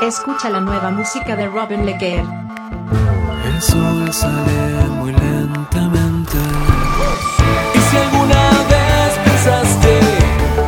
[0.00, 2.24] Escucha la nueva música de Robin Leguer.
[3.44, 6.38] El sol sale muy lentamente.
[7.74, 10.00] Y si alguna vez pensaste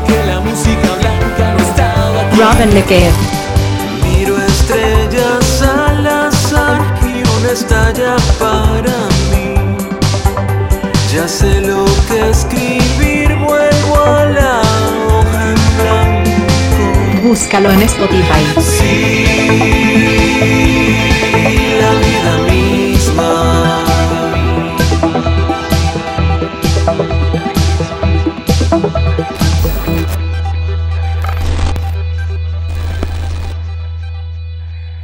[0.07, 3.13] que la música blanca no estaba aquí, Robin Leguer.
[4.05, 8.97] miro estrellas al azar y una estalla para
[9.31, 9.55] mí.
[11.15, 13.02] Ya sé lo que escribir,
[17.33, 18.45] Búscalo en Spotify.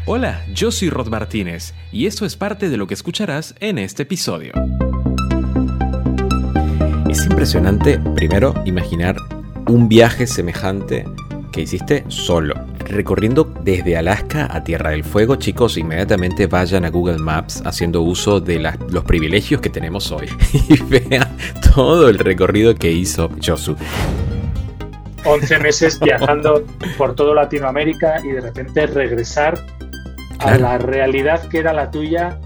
[0.04, 4.02] Hola, yo soy Rod Martínez y esto es parte de lo que escucharás en este
[4.02, 4.52] episodio.
[7.08, 9.16] Es impresionante, primero, imaginar
[9.66, 11.06] un viaje semejante
[11.52, 12.54] que hiciste solo.
[12.86, 18.40] Recorriendo desde Alaska a Tierra del Fuego, chicos, inmediatamente vayan a Google Maps haciendo uso
[18.40, 20.28] de los privilegios que tenemos hoy
[20.68, 21.36] y vean
[21.74, 23.76] todo el recorrido que hizo Josu.
[25.24, 26.64] 11 meses viajando
[26.96, 29.58] por todo Latinoamérica y de repente regresar
[30.38, 32.38] a la realidad que era la tuya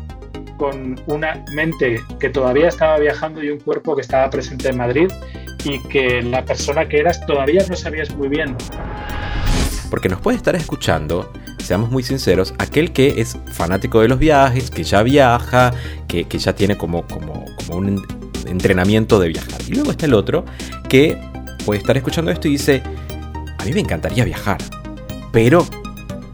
[0.57, 5.09] con una mente que todavía estaba viajando y un cuerpo que estaba presente en Madrid
[5.65, 8.57] y que la persona que eras todavía no sabías muy bien.
[9.91, 11.31] Porque nos puede estar escuchando,
[11.63, 15.73] seamos muy sinceros, aquel que es fanático de los viajes, que ya viaja,
[16.09, 18.03] que, que ya tiene como, como, como un en-
[18.49, 19.61] entrenamiento de viajar.
[19.69, 20.45] Y luego está el otro
[20.89, 21.19] que
[21.67, 22.83] puede estar escuchando esto y dice,
[23.59, 24.59] a mí me encantaría viajar,
[25.31, 25.67] pero,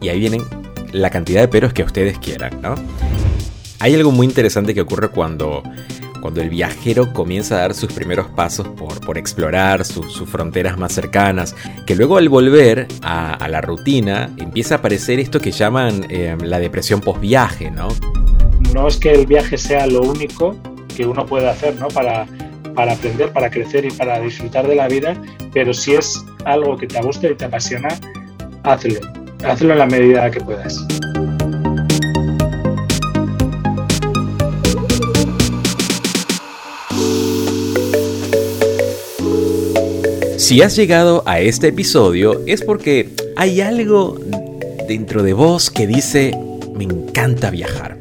[0.01, 0.41] y ahí vienen
[0.93, 2.75] la cantidad de peros que ustedes quieran, ¿no?
[3.81, 5.63] Hay algo muy interesante que ocurre cuando,
[6.21, 10.77] cuando el viajero comienza a dar sus primeros pasos por, por explorar sus- sus fronteras
[10.77, 15.51] más cercanas, que luego al volver a, a la rutina empieza a aparecer esto que
[15.51, 17.87] llaman eh, la depresión post-viaje, ¿no?
[18.73, 20.55] No es que el viaje sea lo único
[20.95, 21.87] que uno puede hacer ¿no?
[21.87, 22.27] para,
[22.75, 25.15] para aprender, para crecer y para disfrutar de la vida,
[25.53, 27.89] pero si es algo que te gusta y te apasiona,
[28.63, 28.99] hazlo.
[29.43, 30.77] Hazlo en la medida que puedas.
[40.49, 44.17] Si has llegado a este episodio es porque hay algo
[44.87, 46.35] dentro de vos que dice,
[46.73, 47.99] me encanta viajar.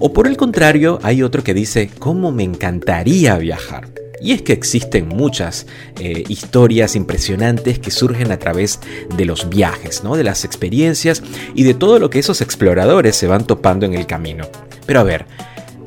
[0.00, 3.90] O por el contrario, hay otro que dice, ¿cómo me encantaría viajar?
[4.18, 5.66] Y es que existen muchas
[6.00, 8.80] eh, historias impresionantes que surgen a través
[9.14, 10.16] de los viajes, ¿no?
[10.16, 11.22] de las experiencias
[11.54, 14.46] y de todo lo que esos exploradores se van topando en el camino.
[14.86, 15.26] Pero a ver,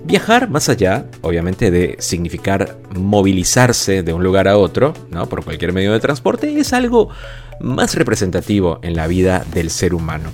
[0.08, 5.28] Viajar, más allá, obviamente, de significar movilizarse de un lugar a otro, ¿no?
[5.28, 7.10] por cualquier medio de transporte, es algo
[7.60, 10.30] más representativo en la vida del ser humano.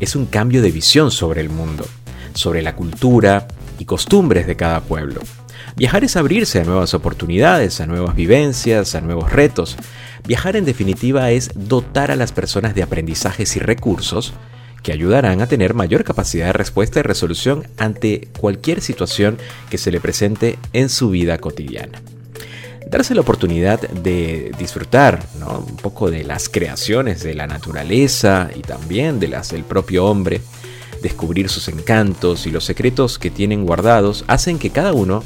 [0.00, 1.86] Es un cambio de visión sobre el mundo,
[2.34, 3.46] sobre la cultura
[3.78, 5.20] y costumbres de cada pueblo.
[5.76, 9.76] Viajar es abrirse a nuevas oportunidades, a nuevas vivencias, a nuevos retos.
[10.26, 14.32] Viajar en definitiva es dotar a las personas de aprendizajes y recursos
[14.82, 19.90] que ayudarán a tener mayor capacidad de respuesta y resolución ante cualquier situación que se
[19.90, 22.00] le presente en su vida cotidiana.
[22.86, 25.60] Darse la oportunidad de disfrutar ¿no?
[25.60, 30.40] un poco de las creaciones de la naturaleza y también de las del propio hombre,
[31.02, 35.22] descubrir sus encantos y los secretos que tienen guardados, hacen que cada uno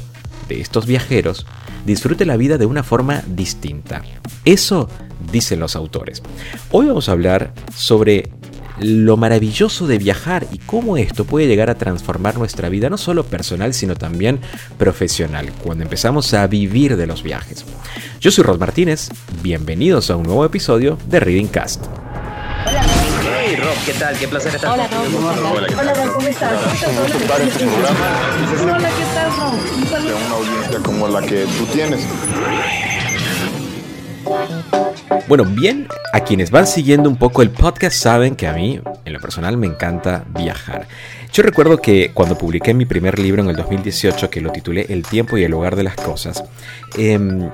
[0.47, 1.47] de estos viajeros
[1.85, 4.03] disfrute la vida de una forma distinta.
[4.43, 4.89] Eso
[5.31, 6.21] dicen los autores.
[6.71, 8.31] Hoy vamos a hablar sobre
[8.79, 13.23] lo maravilloso de viajar y cómo esto puede llegar a transformar nuestra vida, no solo
[13.23, 14.39] personal, sino también
[14.77, 17.65] profesional, cuando empezamos a vivir de los viajes.
[18.19, 19.09] Yo soy Rod Martínez,
[19.41, 21.85] bienvenidos a un nuevo episodio de Reading Cast.
[23.21, 24.17] Hey Rob, ¿qué tal?
[24.17, 24.87] Qué placer estar Hola.
[24.87, 25.53] Rob.
[25.53, 26.05] Hola, ¿qué Hola, tal?
[26.05, 26.51] Rob, ¿cómo estás?
[28.63, 30.03] Hola, ¿qué tal, Rob?
[30.03, 32.05] De una audiencia como la que tú tienes.
[35.27, 39.13] Bueno, bien, a quienes van siguiendo un poco el podcast saben que a mí, en
[39.13, 40.87] lo personal, me encanta viajar.
[41.33, 45.01] Yo recuerdo que cuando publiqué mi primer libro en el 2018, que lo titulé El
[45.01, 46.43] tiempo y el lugar de las cosas,
[46.95, 47.49] em,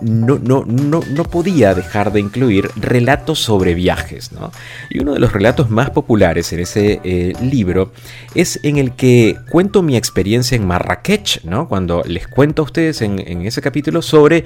[0.00, 4.32] no, no, no, no podía dejar de incluir relatos sobre viajes.
[4.32, 4.50] ¿no?
[4.90, 7.92] Y uno de los relatos más populares en ese eh, libro
[8.34, 11.68] es en el que cuento mi experiencia en Marrakech, ¿no?
[11.68, 14.44] cuando les cuento a ustedes en, ese capítulo sobre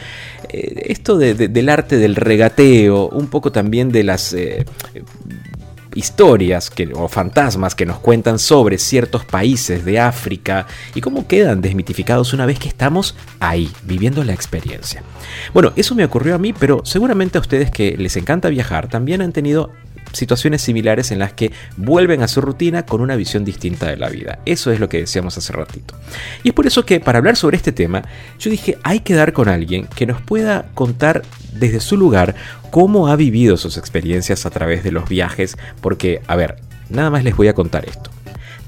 [0.50, 4.32] eh, esto de- de- del arte del regateo, un poco también de las...
[4.32, 4.64] eh,
[5.98, 11.60] historias que, o fantasmas que nos cuentan sobre ciertos países de África y cómo quedan
[11.60, 15.02] desmitificados una vez que estamos ahí, viviendo la experiencia.
[15.52, 19.22] Bueno, eso me ocurrió a mí, pero seguramente a ustedes que les encanta viajar también
[19.22, 19.72] han tenido
[20.12, 24.08] situaciones similares en las que vuelven a su rutina con una visión distinta de la
[24.08, 24.38] vida.
[24.44, 25.94] Eso es lo que decíamos hace ratito.
[26.42, 28.02] Y es por eso que para hablar sobre este tema,
[28.38, 31.22] yo dije, hay que dar con alguien que nos pueda contar
[31.52, 32.34] desde su lugar
[32.70, 36.56] cómo ha vivido sus experiencias a través de los viajes, porque, a ver,
[36.88, 38.10] nada más les voy a contar esto.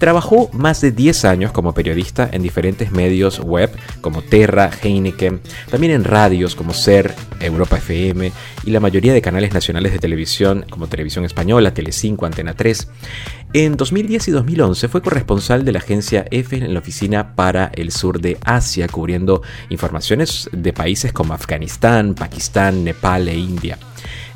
[0.00, 3.70] Trabajó más de 10 años como periodista en diferentes medios web
[4.00, 8.32] como Terra, Heineken, también en radios como SER, Europa FM
[8.64, 12.88] y la mayoría de canales nacionales de televisión como Televisión Española, Telecinco, Antena 3.
[13.52, 17.93] En 2010 y 2011 fue corresponsal de la agencia EFE en la oficina para el
[17.93, 23.76] sur de Asia, cubriendo informaciones de países como Afganistán, Pakistán, Nepal e India.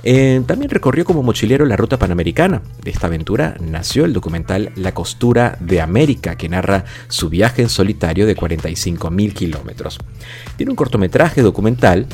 [0.06, 2.60] Eh, también recorrió como mochilero la ruta panamericana.
[2.82, 7.70] De esta aventura nació el documental La costura de América, que narra su viaje en
[7.70, 9.98] solitario de 45.000 kilómetros.
[10.56, 12.06] Tiene un cortometraje documental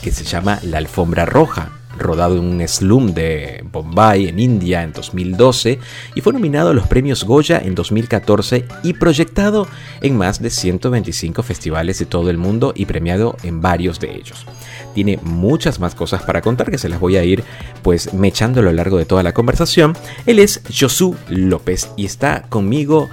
[0.00, 4.92] que se llama La alfombra roja, rodado en un slum de Bombay, en India, en
[4.92, 5.80] 2012,
[6.14, 9.66] y fue nominado a los premios Goya en 2014 y proyectado
[10.00, 14.46] en más de 125 festivales de todo el mundo y premiado en varios de ellos.
[14.94, 17.44] Tiene muchas más cosas para contar que se las voy a ir
[17.82, 19.96] pues mechando a lo largo de toda la conversación.
[20.26, 23.08] Él es Josu López y está conmigo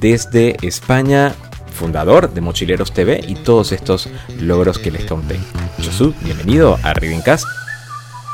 [0.00, 1.34] desde España
[1.74, 4.08] fundador de Mochileros TV y todos estos
[4.40, 5.38] logros que les conté.
[5.78, 7.46] Josu, bienvenido a Rivencast.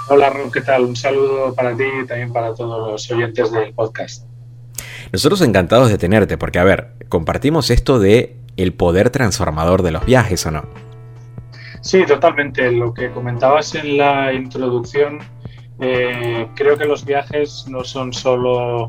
[0.09, 0.85] Hola Ron, ¿qué tal?
[0.85, 4.25] Un saludo para ti y también para todos los oyentes del podcast.
[5.13, 10.05] Nosotros encantados de tenerte, porque a ver, compartimos esto de el poder transformador de los
[10.05, 10.90] viajes, ¿o no?
[11.81, 12.71] Sí, totalmente.
[12.71, 15.19] Lo que comentabas en la introducción,
[15.81, 18.89] eh, creo que los viajes no son solo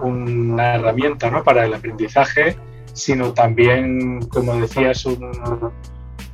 [0.00, 1.44] una herramienta ¿no?
[1.44, 2.56] para el aprendizaje,
[2.92, 5.30] sino también, como decías, un,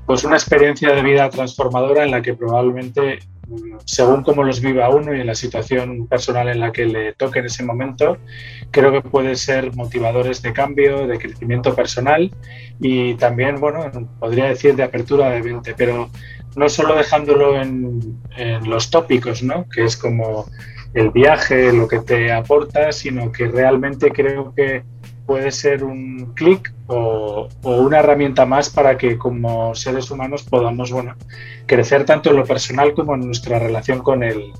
[0.06, 3.19] pues una experiencia de vida transformadora en la que probablemente
[3.85, 7.47] según cómo los viva uno y la situación personal en la que le toque en
[7.47, 8.19] ese momento,
[8.71, 12.31] creo que puede ser motivadores de cambio, de crecimiento personal
[12.81, 16.11] y también, bueno, podría decir de apertura de mente, pero
[16.56, 19.67] no solo dejándolo en, en los tópicos, ¿no?
[19.69, 20.47] Que es como
[20.94, 24.82] el viaje, lo que te aporta, sino que realmente creo que
[25.26, 31.17] puede ser un clic o, una herramienta más para que como seres humanos podamos bueno,
[31.67, 34.52] crecer tanto en lo personal como en nuestra relación con el,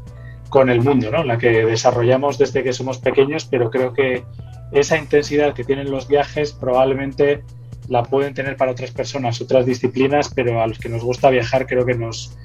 [0.51, 1.25] con el mundo, ¿no?
[1.25, 4.25] la que desarrollamos desde que somos pequeños, pero creo que
[4.71, 7.43] esa intensidad que tienen los viajes probablemente
[7.89, 11.67] la pueden tener para otras personas, otras disciplinas, pero a los que nos gusta viajar
[11.67, 12.37] creo que nos,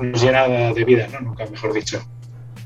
[0.00, 1.20] nos llena de vida, ¿no?
[1.20, 2.02] nunca mejor dicho.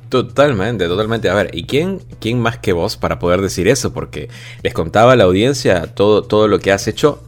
[0.09, 1.29] Totalmente, totalmente.
[1.29, 3.93] A ver, ¿y quién, quién más que vos para poder decir eso?
[3.93, 4.29] Porque
[4.63, 7.23] les contaba a la audiencia todo, todo lo que has hecho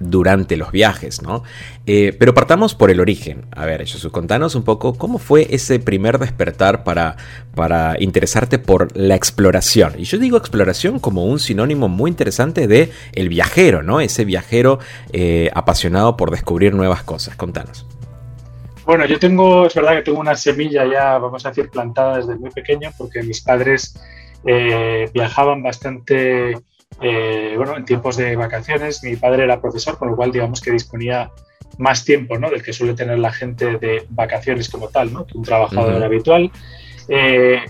[0.00, 1.42] durante los viajes, ¿no?
[1.86, 3.46] Eh, pero partamos por el origen.
[3.52, 7.16] A ver, Jesús, contanos un poco cómo fue ese primer despertar para,
[7.54, 9.94] para interesarte por la exploración.
[9.98, 14.00] Y yo digo exploración como un sinónimo muy interesante de el viajero, ¿no?
[14.00, 14.78] Ese viajero
[15.12, 17.36] eh, apasionado por descubrir nuevas cosas.
[17.36, 17.86] Contanos.
[18.86, 22.36] Bueno, yo tengo, es verdad que tengo una semilla ya, vamos a decir, plantada desde
[22.36, 23.98] muy pequeño, porque mis padres
[24.46, 26.56] eh, viajaban bastante,
[27.00, 29.02] eh, bueno, en tiempos de vacaciones.
[29.02, 31.32] Mi padre era profesor, con lo cual, digamos que disponía
[31.78, 32.48] más tiempo, ¿no?
[32.48, 35.26] Del que suele tener la gente de vacaciones como tal, ¿no?
[35.26, 36.52] Que un trabajador habitual.
[37.08, 37.60] Eh,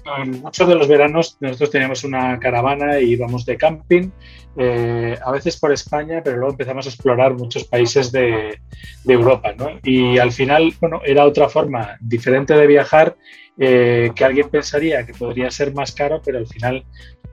[0.43, 4.11] muchos de los veranos nosotros teníamos una caravana y íbamos de camping,
[4.57, 8.59] eh, a veces por España, pero luego empezamos a explorar muchos países de,
[9.07, 9.55] Europa.
[9.83, 13.17] Y al final, bueno, era otra forma diferente de viajar
[13.59, 16.85] eh, que alguien pensaría que podría ser más caro, pero al final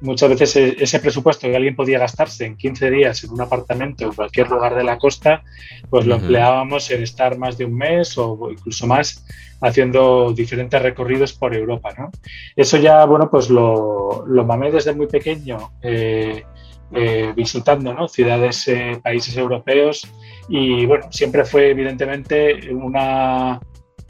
[0.01, 4.05] muchas veces e, ese presupuesto que alguien podía gastarse en 15 días en un apartamento
[4.05, 5.43] en cualquier lugar de la costa,
[5.89, 9.25] pues lo empleábamos en estar más de un mes o incluso más
[9.61, 11.89] haciendo diferentes recorridos por Europa.
[11.97, 12.11] ¿no?
[12.55, 15.71] Eso ya, bueno, pues lo, lo mamé desde muy pequeño.
[15.81, 16.43] Eh,
[16.95, 18.07] eh, visitando ¿no?
[18.07, 20.07] ciudades, eh, países europeos
[20.47, 23.59] y bueno, siempre fue evidentemente una,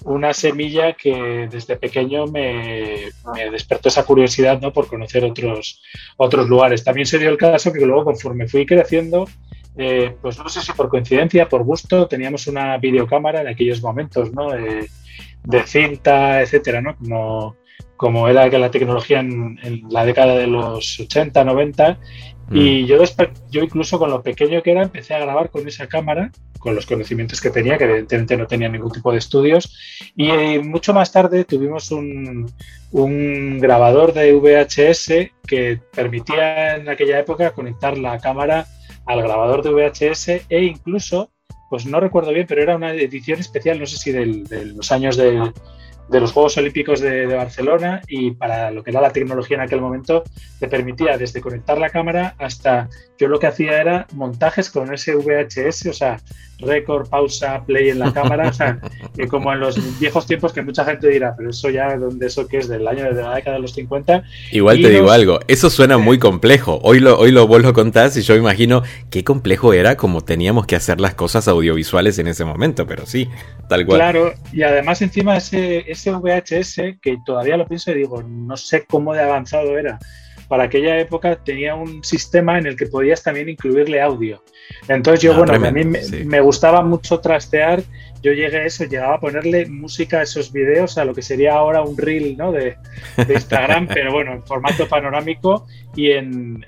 [0.06, 3.12] una semilla que desde pequeño me,
[3.52, 4.74] despertó esa curiosidad ¿no?
[4.74, 5.82] por conocer otros,
[6.18, 6.84] otros lugares.
[6.84, 9.28] También se dio el caso que luego conforme fui creciendo,
[9.78, 14.32] eh, pues no sé si por coincidencia, por gusto, teníamos una videocámara en aquellos momentos,
[14.32, 14.52] ¿no?
[15.44, 16.96] de cinta, etcétera, ¿no?
[16.96, 17.56] Como,
[17.98, 22.00] como era la tecnología en, en, la década de los 80, 90,
[22.54, 22.86] y mm.
[22.86, 22.98] yo,
[23.50, 26.86] yo incluso con lo pequeño que era, empecé a grabar con esa cámara, con los
[26.86, 29.76] conocimientos que tenía, que evidentemente no tenía ningún tipo de estudios.
[30.16, 32.52] Y eh, mucho más tarde tuvimos un,
[32.92, 38.68] un grabador de VHS que permitía en aquella época conectar la cámara
[39.06, 41.32] al grabador de VHS e incluso,
[41.70, 45.18] pues no recuerdo bien, pero era una edición especial, no sé si de los años
[45.18, 45.52] de,
[46.10, 49.64] de los Juegos Olímpicos de, de, Barcelona y para lo que era la tecnología en
[49.64, 50.24] aquel momento
[50.60, 55.16] te permitía desde conectar la cámara hasta yo lo que hacía era montajes con ese
[55.16, 56.20] VHS, o sea,
[56.60, 58.80] récord, pausa, play en la cámara, o sea,
[59.30, 62.58] como en los viejos tiempos que mucha gente dirá, pero eso ya, donde eso que
[62.58, 64.24] es del año de la década de los 50.
[64.52, 66.80] Igual te digo algo, eso suena muy complejo.
[66.84, 70.66] Hoy lo, hoy lo vos lo contás y yo imagino qué complejo era como teníamos
[70.66, 73.30] que hacer las cosas audiovisuales en ese momento, pero sí,
[73.70, 74.00] tal cual.
[74.00, 78.86] Claro, y además encima ese, ese VHS, que todavía lo pienso y digo, no sé
[78.86, 80.00] cómo de avanzado era
[80.48, 84.44] para aquella época tenía un sistema en el que podías también incluirle audio.
[84.88, 87.82] Entonces yo, ah, bueno, a mí me, gustaba mucho trastear,
[88.24, 91.56] yo llegué a eso, llegaba a ponerle música a esos videos, a lo que sería
[91.56, 92.54] ahora un reel ¿no?
[92.54, 92.78] de,
[93.18, 96.64] Instagram, pero bueno, en formato panorámico y en,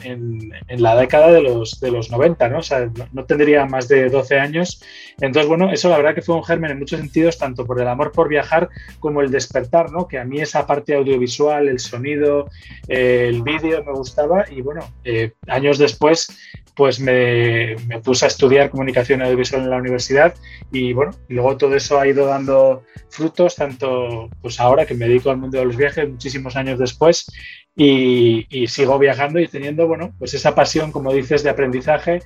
[0.67, 2.59] la década de los, de los 90, ¿no?
[2.59, 4.83] O sea, no, tendría más de 12 años.
[5.21, 7.87] Entonces, bueno, eso la verdad que fue un germen en muchos sentidos, tanto por el
[7.87, 8.69] amor por viajar
[8.99, 10.09] como el despertar, ¿no?
[10.09, 12.49] Que a mí esa parte audiovisual, el sonido,
[12.89, 16.27] el vídeo me gustaba y bueno, eh, años después
[16.75, 20.33] pues me, puse a estudiar comunicación audiovisual en la universidad
[20.71, 25.29] y bueno, luego todo eso ha ido dando frutos, tanto pues ahora que me dedico
[25.29, 27.27] al mundo de los viajes, muchísimos años después,
[27.75, 32.19] y, sigo viajando y teniendo, bueno, pues esa pasión, como dices, de aprendizaje,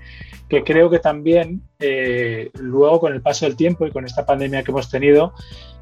[0.47, 4.63] que creo que también eh, luego con el paso del tiempo y con esta pandemia
[4.63, 5.33] que hemos tenido,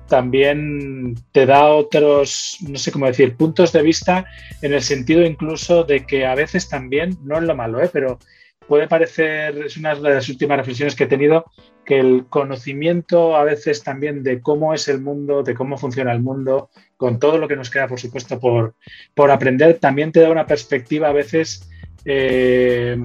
[0.08, 4.26] también te da otros, no sé cómo decir, puntos de vista
[4.62, 7.90] en el sentido incluso de que a veces también, no es lo malo, ¿eh?
[7.92, 8.20] pero
[8.68, 11.46] puede parecer, es una de las últimas reflexiones que he tenido,
[11.86, 16.22] que el conocimiento a veces también de cómo es el mundo, de cómo funciona el
[16.22, 18.76] mundo, con todo lo que nos queda, por supuesto, por,
[19.14, 21.70] por aprender, también te da una perspectiva a veces
[22.06, 22.98] eh,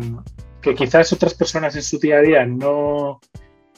[0.60, 3.20] que quizás otras personas en su día a día no,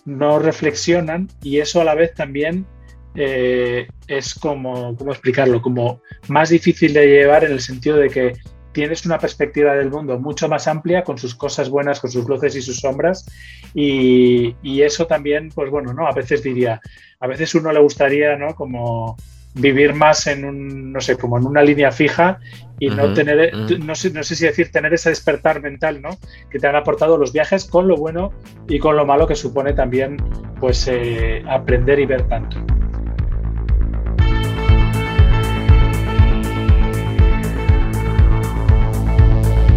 [0.04, 2.66] no reflexionan y eso a la vez también
[3.14, 5.62] eh, es como, ¿cómo explicarlo?
[5.62, 8.32] Como más difícil de llevar en el sentido de que
[8.74, 12.54] tienes una perspectiva del mundo mucho más amplia, con sus cosas buenas, con sus luces
[12.56, 13.24] y sus sombras.
[13.72, 16.06] Y, eso también, pues bueno, ¿no?
[16.06, 16.80] A veces diría,
[17.20, 18.54] a veces uno le gustaría, ¿no?
[18.54, 19.16] Como
[19.54, 22.40] vivir más en un, no sé, como en una línea fija
[22.80, 26.10] y no tener, no, sé, no sé si decir, tener ese despertar mental, ¿no?
[26.50, 28.32] Que te han aportado los viajes con lo bueno
[28.68, 30.16] y con lo malo que supone también,
[30.60, 32.58] pues, eh, aprender y ver tanto.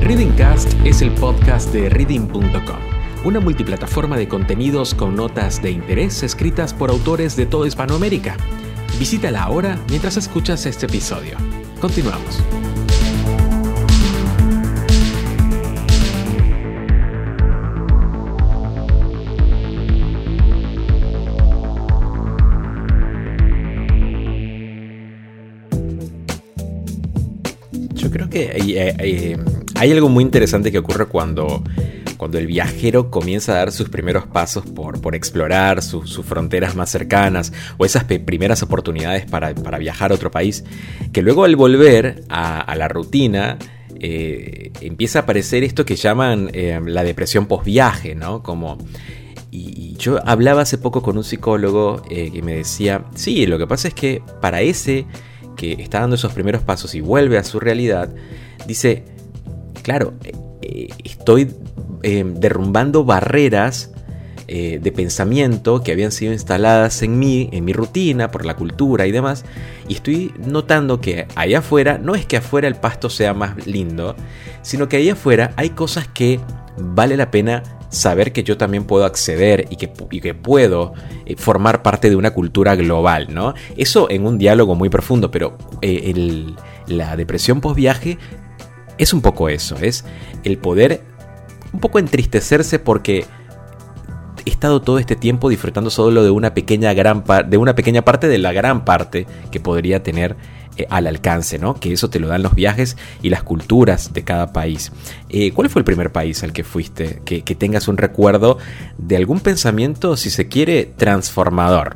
[0.07, 2.41] Readingcast es el podcast de reading.com,
[3.25, 8.37] una multiplataforma de contenidos con notas de interés escritas por autores de toda Hispanoamérica.
[8.97, 11.35] Visítala ahora mientras escuchas este episodio.
[11.81, 12.41] Continuamos.
[27.93, 31.63] Yo creo que eh, eh, hay algo muy interesante que ocurre cuando,
[32.17, 36.89] cuando el viajero comienza a dar sus primeros pasos por, por explorar sus fronteras más
[36.89, 40.63] cercanas o esas primeras oportunidades para, viajar a otro país,
[41.13, 43.57] que luego al volver a, la rutina
[43.99, 48.43] eh, empieza a aparecer esto que llaman eh, la depresión post-viaje, ¿no?
[48.43, 48.77] Como...
[49.49, 53.65] Y, yo hablaba hace poco con un psicólogo eh, que me decía, sí, lo que
[53.65, 55.07] pasa es que para ese
[55.55, 58.13] que está dando esos primeros pasos y vuelve a su realidad,
[58.67, 59.05] dice,
[59.87, 61.49] claro, eh, eh, estoy
[62.03, 63.93] eh, derrumbando barreras
[64.47, 69.11] de pensamiento que habían sido instaladas en mí, en mi rutina, por la cultura y
[69.11, 69.43] demás,
[69.89, 74.15] y estoy notando que allá afuera, no es que afuera el pasto sea más lindo,
[74.61, 76.39] sino que allá afuera hay cosas que
[76.77, 80.93] vale la pena saber que yo también puedo acceder y que, puedo
[81.35, 83.53] formar parte de una cultura global, ¿no?
[83.75, 85.57] Eso en un diálogo muy profundo, pero
[86.87, 88.17] la depresión post viaje
[88.97, 90.05] es un poco eso, es
[90.43, 91.01] el poder
[91.73, 93.25] un poco entristecerse porque
[94.45, 98.27] he estado todo este tiempo disfrutando solo de una pequeña, gran de una pequeña parte
[98.27, 100.37] de la gran parte que podría tener
[100.77, 101.75] eh, al alcance, ¿no?
[101.75, 104.91] Que eso te lo dan los viajes y las culturas de cada país.
[105.29, 107.21] Eh, ¿Cuál fue el primer país al que fuiste?
[107.25, 108.59] Que, tengas un recuerdo
[108.97, 111.95] de algún pensamiento, si se quiere, transformador.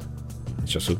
[0.72, 0.98] Josu.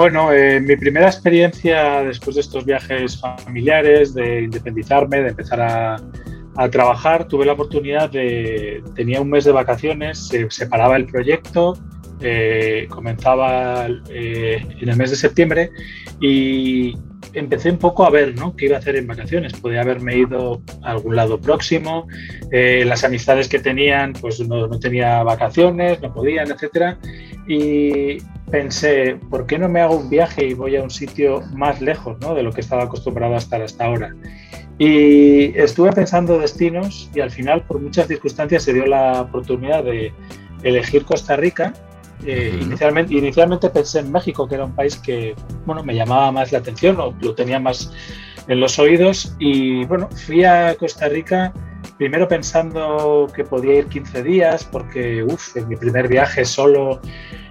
[0.00, 6.68] Bueno, eh, mi primera experiencia después de estos viajes familiares, de independizarme, de empezar a,
[6.70, 11.78] trabajar, tuve la oportunidad de, tenía un mes de vacaciones, se separaba el proyecto,
[12.22, 15.70] eh, comenzaba eh, en el mes de septiembre
[16.18, 16.96] y
[17.32, 18.56] empecé un poco a ver ¿no?
[18.56, 19.52] qué iba a hacer en vacaciones.
[19.54, 22.06] Podía haberme ido a algún lado próximo,
[22.50, 26.98] las amistades que tenían, pues no, tenía vacaciones, no podían, etcétera
[27.46, 28.18] y
[28.50, 32.16] pensé, ¿por qué no me hago un viaje y voy a un sitio más lejos
[32.20, 32.32] ¿no?
[32.34, 34.14] de lo que estaba acostumbrado a estar hasta ahora?
[34.78, 40.12] Y estuve pensando destinos y al final, por muchas circunstancias, se dio la oportunidad de
[40.62, 41.74] elegir Costa Rica.
[42.24, 45.34] Eh, inicialmente, inicialmente pensé en México, que era un país que
[45.64, 47.92] bueno, me llamaba más la atención o lo tenía más
[48.48, 49.34] en los oídos.
[49.38, 51.52] Y bueno, fui a Costa Rica
[51.96, 57.00] primero pensando que podía ir 15 días, porque uff, en mi primer viaje solo,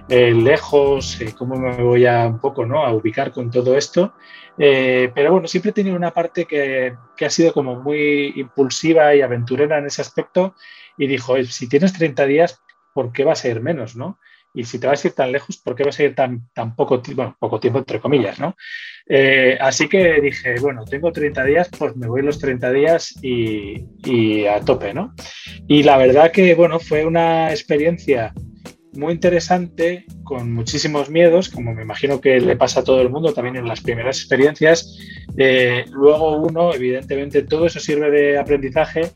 [0.08, 2.84] eh, lejos, eh, cómo me voy a un poco ¿no?
[2.84, 4.12] a ubicar con todo esto.
[4.58, 9.14] Eh, pero bueno, siempre he tenido una parte que, que, ha sido como muy impulsiva
[9.14, 10.54] y aventurera en ese aspecto
[10.98, 12.60] y dijo, si tienes 30 días,
[12.92, 13.94] ¿por qué vas a ir menos?
[13.94, 14.18] ¿no?
[14.52, 17.02] Y si te vas a ir tan lejos, ¿por qué vas a ir tan, poco,
[17.14, 18.56] bueno, poco tiempo, entre comillas, ¿no?
[19.06, 23.84] Eh, así que dije, bueno, tengo 30 días, pues me voy los 30 días y,
[24.04, 25.14] y, a tope, ¿no?
[25.68, 28.32] Y la verdad que, bueno, fue una experiencia
[28.92, 33.32] muy interesante, con muchísimos miedos, como me imagino que le pasa a todo el mundo
[33.32, 34.98] también en las primeras experiencias.
[35.36, 39.12] Eh, luego uno, evidentemente, todo eso sirve de aprendizaje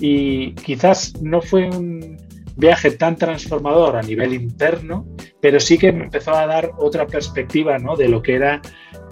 [0.00, 2.16] y quizás no fue un
[2.58, 5.06] viaje tan transformador a nivel interno,
[5.40, 7.96] pero sí que me empezó a dar otra perspectiva ¿no?
[7.96, 8.60] de lo que era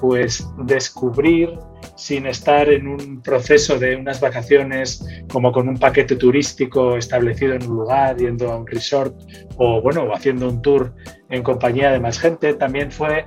[0.00, 1.50] pues descubrir
[1.94, 7.62] sin estar en un proceso de unas vacaciones como con un paquete turístico establecido en
[7.70, 9.14] un lugar, yendo a un resort
[9.56, 10.92] o bueno, haciendo un tour
[11.30, 12.52] en compañía de más gente.
[12.54, 13.26] También fue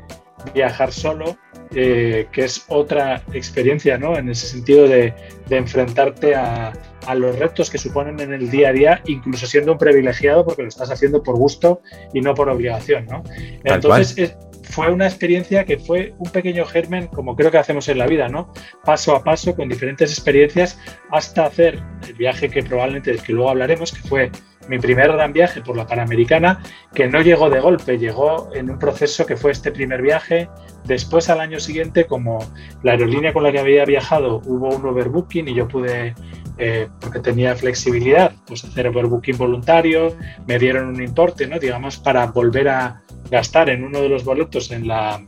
[0.54, 1.38] viajar solo,
[1.74, 4.18] eh, que es otra experiencia, ¿no?
[4.18, 5.14] En ese sentido de,
[5.48, 6.74] de enfrentarte a,
[7.06, 10.64] a, los retos que suponen en el día a día, incluso siendo un privilegiado porque
[10.64, 11.82] lo estás haciendo por gusto
[12.14, 13.24] y no por obligación, ¿no?
[13.64, 14.38] Entonces, es,
[14.70, 18.30] fue una experiencia que fue un pequeño germen, como creo que hacemos en la vida,
[18.30, 18.54] ¿no?
[18.86, 20.80] Paso a paso, con diferentes experiencias,
[21.12, 24.32] hasta hacer el viaje que probablemente, del que luego hablaremos, que fue
[24.68, 26.62] mi primer gran viaje por la Panamericana,
[26.94, 30.48] que no llegó de golpe, llegó en un proceso que fue este primer viaje.
[30.86, 32.38] Después, al año siguiente, como
[32.84, 36.14] la aerolínea con la que había viajado hubo un overbooking y yo pude,
[36.60, 41.58] eh, porque tenía flexibilidad, pues hacer overbooking voluntario, me dieron un importe, ¿no?
[41.58, 45.26] Digamos, para volver a gastar en uno de los boletos en la,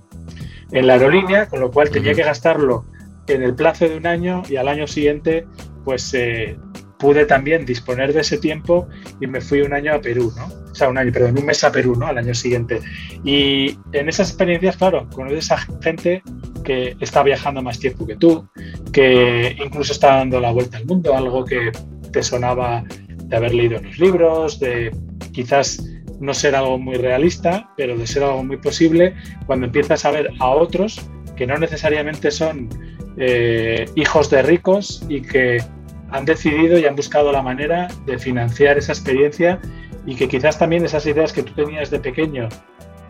[0.71, 2.85] en la aerolínea, con lo cual tenía que gastarlo
[3.27, 5.47] en el plazo de un año y al año siguiente,
[5.85, 6.57] pues eh,
[6.99, 8.87] pude también disponer de ese tiempo
[9.19, 10.45] y me fui un año a Perú, ¿no?
[10.71, 12.07] O sea, un año, perdón, un mes a Perú, ¿no?
[12.07, 12.81] Al año siguiente.
[13.23, 16.21] Y en esas experiencias, claro, conoces a gente
[16.63, 18.47] que está viajando más tiempo que tú,
[18.91, 21.71] que incluso está dando la vuelta al mundo, algo que
[22.11, 22.83] te sonaba
[23.25, 24.91] de haber leído en los libros, de
[25.31, 25.83] quizás
[26.19, 30.29] no ser algo muy realista, pero de ser algo muy posible cuando empiezas a ver
[30.39, 31.01] a otros
[31.35, 32.69] que no necesariamente son
[33.17, 35.63] eh, hijos de ricos y que
[36.11, 39.59] han decidido y han buscado la manera de financiar esa experiencia
[40.05, 42.49] y que quizás también esas ideas que tú tenías de pequeño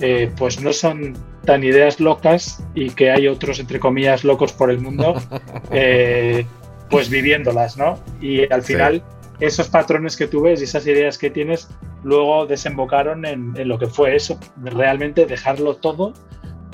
[0.02, 1.14] eh, pues no son
[1.46, 5.16] tan ideas locas y que hay otros, entre comillas, locos por el mundo,
[5.72, 6.46] eh,
[6.90, 8.00] pues viviéndolas, ¿no?
[8.20, 9.04] Y al final
[9.40, 9.46] sí.
[9.46, 11.70] esos patrones que tú ves y esas ideas que tienes
[12.04, 16.14] luego desembocaron en, en lo que fue eso, realmente dejarlo todo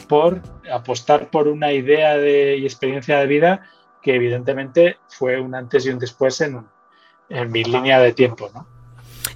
[0.08, 3.62] por apostar por una idea de, y experiencia de vida
[4.02, 6.66] que evidentemente fue un antes y un después en,
[7.30, 8.77] en mi línea de tiempo, ¿no?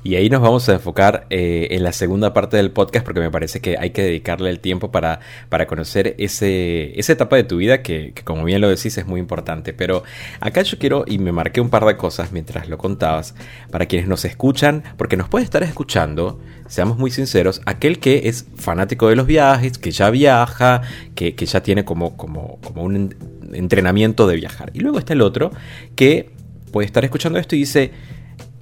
[0.04, 3.32] Y ahí nos vamos a enfocar eh, en la segunda parte del podcast porque me
[3.32, 7.58] parece que hay que dedicarle el tiempo para, para conocer ese, esa etapa de tu
[7.58, 9.73] vida que, como bien lo decís, es muy importante.
[9.73, 10.04] Pero
[10.39, 13.36] acá yo quiero, y me marqué un par de cosas mientras lo contabas,
[13.69, 18.45] para quienes nos escuchan, porque nos puede estar escuchando, seamos muy sinceros, aquel que es
[18.56, 20.82] fanático de los viajes, que ya viaja,
[21.15, 23.15] que, que ya tiene como, como, como un
[23.54, 24.71] entrenamiento de viajar.
[24.73, 25.51] Y luego está el otro
[25.95, 26.30] que
[26.71, 27.91] puede estar escuchando esto y dice,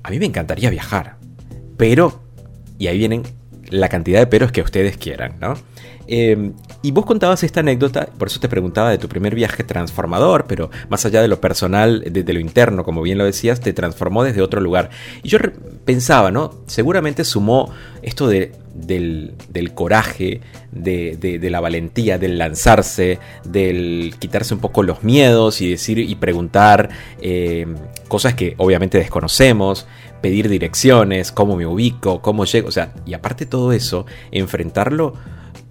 [0.03, 1.17] a mí me encantaría viajar,
[1.79, 2.19] pero,
[2.77, 3.23] y ahí vienen
[3.69, 5.53] la cantidad de peros que ustedes quieran, ¿no?
[6.07, 10.43] Eh, y vos contabas esta anécdota, por eso te preguntaba de tu primer viaje transformador,
[10.45, 13.71] pero más allá de lo personal, de, de, lo interno, como bien lo decías, te
[13.71, 14.89] transformó desde otro lugar.
[15.23, 15.37] Y yo
[15.85, 16.53] pensaba, ¿no?
[16.67, 18.51] Seguramente sumó esto de,
[18.85, 25.61] del, del, coraje, de, de, la valentía, del lanzarse, del quitarse un poco los miedos
[25.61, 26.89] y decir y preguntar
[27.21, 27.67] eh,
[28.07, 29.87] cosas que obviamente desconocemos,
[30.21, 35.13] pedir direcciones, cómo me ubico, cómo llego, o sea, y aparte de todo eso, enfrentarlo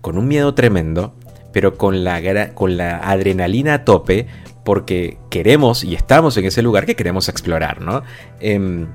[0.00, 1.14] con un miedo tremendo,
[1.52, 4.26] pero con la, con la adrenalina a tope,
[4.64, 8.02] porque queremos y estamos en ese lugar que queremos explorar, ¿no?
[8.40, 8.86] Eh,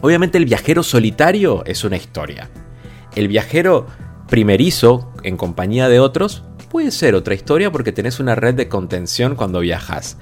[0.00, 2.48] obviamente el viajero solitario es una historia.
[3.18, 3.88] El viajero
[4.28, 9.34] primerizo en compañía de otros puede ser otra historia porque tenés una red de contención
[9.34, 10.18] cuando viajas.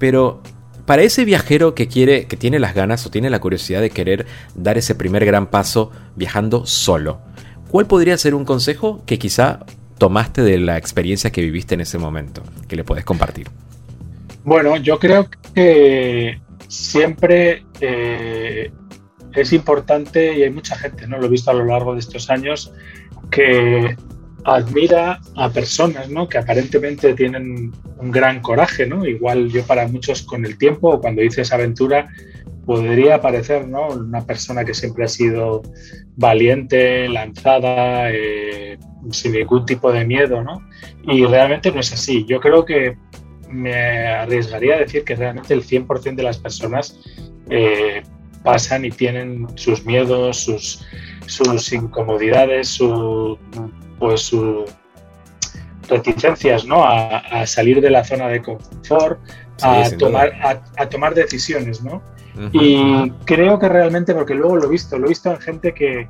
[0.00, 0.42] Pero
[0.84, 4.26] para ese viajero que quiere, que tiene las ganas o tiene la curiosidad de querer
[4.56, 7.20] dar ese primer gran paso viajando solo,
[7.70, 9.60] ¿cuál podría ser un consejo que quizá
[9.98, 13.46] tomaste de la experiencia que viviste en ese momento, que le puedes compartir?
[14.42, 18.72] Bueno, yo creo que siempre eh,
[19.34, 21.18] es importante y hay mucha gente, ¿no?
[21.18, 22.72] Lo he visto a lo largo de estos años,
[23.30, 23.96] que
[24.44, 26.28] admira a personas, ¿no?
[26.28, 29.06] Que aparentemente tienen un gran coraje, ¿no?
[29.06, 32.08] Igual yo para muchos con el tiempo o cuando hice esa aventura
[32.66, 33.88] podría parecer, ¿no?
[33.88, 35.62] Una persona que siempre ha sido
[36.16, 38.78] valiente, lanzada, eh,
[39.10, 40.66] sin ningún tipo de miedo, ¿no?
[41.04, 42.24] Y realmente no es así.
[42.26, 42.96] Yo creo que
[43.48, 46.98] me arriesgaría a decir que realmente el 100% de las personas
[47.50, 48.02] eh,
[48.42, 50.84] pasan y tienen sus miedos, sus,
[51.26, 53.38] sus incomodidades, su,
[53.98, 54.70] pues sus
[55.88, 56.84] reticencias ¿no?
[56.84, 59.20] A, salir de la zona de confort,
[59.62, 60.32] a, tomar,
[60.76, 61.82] a, tomar decisiones.
[61.82, 62.02] ¿no?
[62.52, 66.08] Y creo que realmente, porque luego lo he visto, lo he visto en gente que,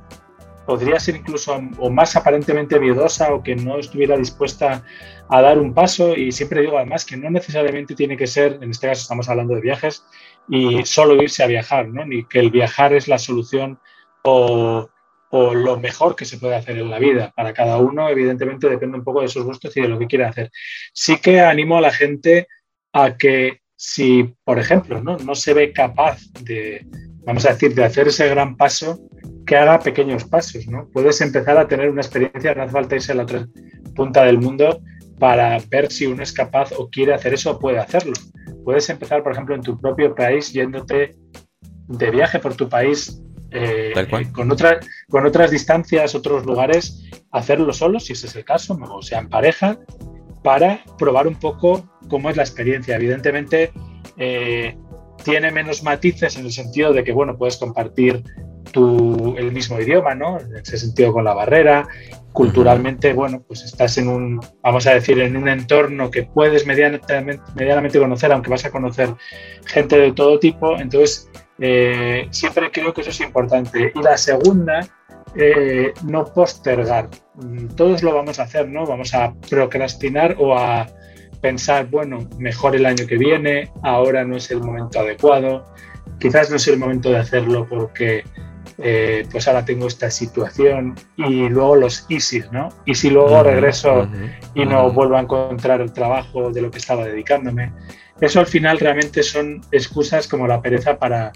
[0.67, 4.85] podría ser incluso o más aparentemente miedosa o que no estuviera dispuesta
[5.29, 8.71] a dar un paso y siempre digo además que no necesariamente tiene que ser, en
[8.71, 10.05] este caso estamos hablando de viajes,
[10.49, 12.05] y solo irse a viajar, ¿no?
[12.05, 13.79] ni que el viajar es la solución
[14.25, 14.89] o,
[15.31, 17.33] o lo mejor que se puede hacer en la vida.
[17.35, 20.29] Para cada uno, evidentemente, depende un poco de sus gustos y de lo que quiera
[20.29, 20.51] hacer.
[20.93, 22.49] Sí que animo a la gente
[22.93, 26.87] a que si, por ejemplo, no, no se ve capaz de,
[27.25, 29.01] vamos a decir, de hacer ese gran paso,
[29.47, 30.89] que haga pequeños pasos, ¿no?
[30.93, 33.47] Puedes empezar a tener una experiencia, no hace falta irse a la otra
[33.95, 34.81] punta del mundo
[35.19, 38.15] para ver si uno es capaz o quiere hacer eso o puede hacerlo.
[38.65, 41.17] Puedes empezar, por ejemplo, en tu propio país, yéndote
[41.89, 43.93] de viaje por tu país eh,
[44.33, 49.03] con, otras con otras distancias, otros lugares, hacerlo solo, si ese es el caso, o
[49.03, 49.79] sea, en pareja,
[50.43, 52.97] para probar un poco cómo es la experiencia.
[52.97, 53.73] Evidentemente,
[54.17, 54.77] eh,
[55.25, 58.23] tiene menos matices en el sentido de que, bueno, puedes compartir
[58.75, 60.39] el mismo idioma, ¿no?
[60.41, 61.87] En ese sentido con la barrera.
[62.33, 67.43] Culturalmente, bueno, pues estás en un, vamos a decir, en un entorno que puedes medianamente,
[67.55, 69.11] medianamente conocer, aunque vas a conocer
[69.67, 70.79] gente de todo tipo.
[70.79, 73.93] Entonces, eh, siempre creo que eso es importante.
[73.95, 74.89] Y la segunda,
[75.35, 77.09] eh, no postergar.
[77.35, 78.87] Mm, todos lo vamos a hacer, ¿no?
[78.87, 80.87] Vamos a procrastinar o a
[81.43, 85.67] pensar, bueno, mejor el año que viene, ahora no es el momento adecuado,
[86.19, 88.25] quizás no es el momento de hacerlo porque
[88.79, 92.69] eh, pues ahora tengo esta situación y luego los easy, ¿no?
[92.87, 94.09] Y si luego regreso
[94.55, 97.73] y no vuelvo a encontrar el trabajo de lo que estaba dedicándome.
[98.21, 101.33] Eso al final realmente son excusas como la pereza para,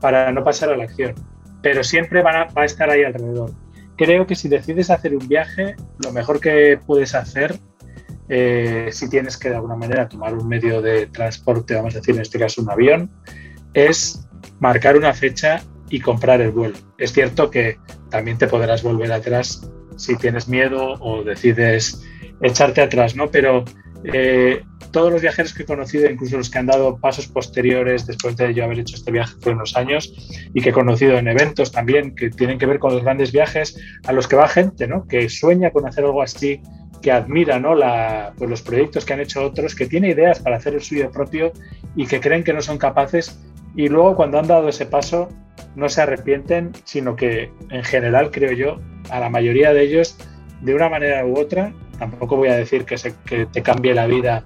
[0.00, 1.14] para no pasar a la acción,
[1.60, 3.50] pero siempre van a, va a estar ahí alrededor.
[3.96, 7.58] Creo que si decides hacer un viaje, lo mejor que puedes hacer,
[8.32, 12.14] eh, si tienes que de alguna manera tomar un medio de transporte, vamos a decir
[12.14, 13.10] en este caso un avión,
[13.74, 14.24] es
[14.60, 16.78] marcar una fecha y comprar el vuelo.
[16.96, 22.02] Es cierto que también te podrás volver atrás si tienes miedo o decides
[22.40, 23.32] echarte atrás, ¿no?
[23.32, 23.64] Pero
[24.04, 24.62] eh,
[24.92, 28.54] todos los viajeros que he conocido, incluso los que han dado pasos posteriores después de
[28.54, 30.14] yo haber hecho este viaje hace unos años
[30.54, 33.76] y que he conocido en eventos también que tienen que ver con los grandes viajes,
[34.06, 35.06] a los que va gente, ¿no?
[35.08, 36.60] Que sueña con hacer algo así,
[37.00, 37.74] que admira, ¿no?
[37.74, 41.10] La, pues los proyectos que han hecho otros, que tiene ideas para hacer el suyo
[41.10, 41.52] propio
[41.96, 43.40] y que creen que no son capaces
[43.74, 45.28] y luego cuando han dado ese paso
[45.76, 48.78] no se arrepienten, sino que en general creo yo,
[49.10, 50.16] a la mayoría de ellos,
[50.60, 54.06] de una manera u otra, tampoco voy a decir que, se, que te cambie la
[54.06, 54.44] vida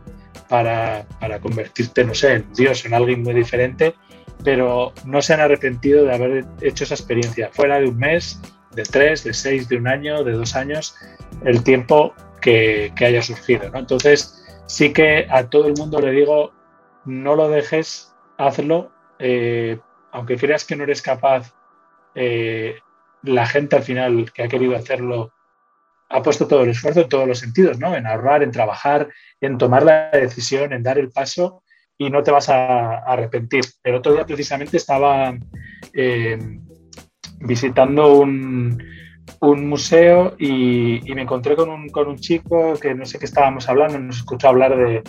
[0.49, 3.95] para, para, convertirte, no sé, en Dios, en alguien muy diferente,
[4.45, 8.41] pero no se han arrepentido de haber hecho esa experiencia, fuera de un mes,
[8.75, 10.95] de tres, de seis, de un año, de dos años,
[11.45, 12.13] el tiempo
[12.45, 13.71] que, haya surgido.
[13.71, 13.79] ¿no?
[13.79, 16.53] Entonces, sí que a todo el mundo le digo,
[17.07, 19.79] no lo dejes, hazlo, eh,
[20.13, 21.55] aunque creas que no eres capaz,
[22.15, 22.79] eh,
[23.23, 25.33] la gente al final que ha querido hacerlo
[26.11, 27.97] ha puesto todo el esfuerzo en todos los sentidos, ¿no?
[27.97, 29.09] En ahorrar, en trabajar,
[29.41, 31.63] en tomar la decisión, en dar el paso
[31.97, 33.65] y no te vas a, arrepentir.
[33.83, 35.35] El otro día precisamente estaba
[35.95, 36.39] eh,
[37.41, 38.81] visitando un,
[39.41, 43.69] un museo y, me encontré con un, con un, chico que no sé qué estábamos
[43.69, 45.03] hablando, nos escuchó hablar de,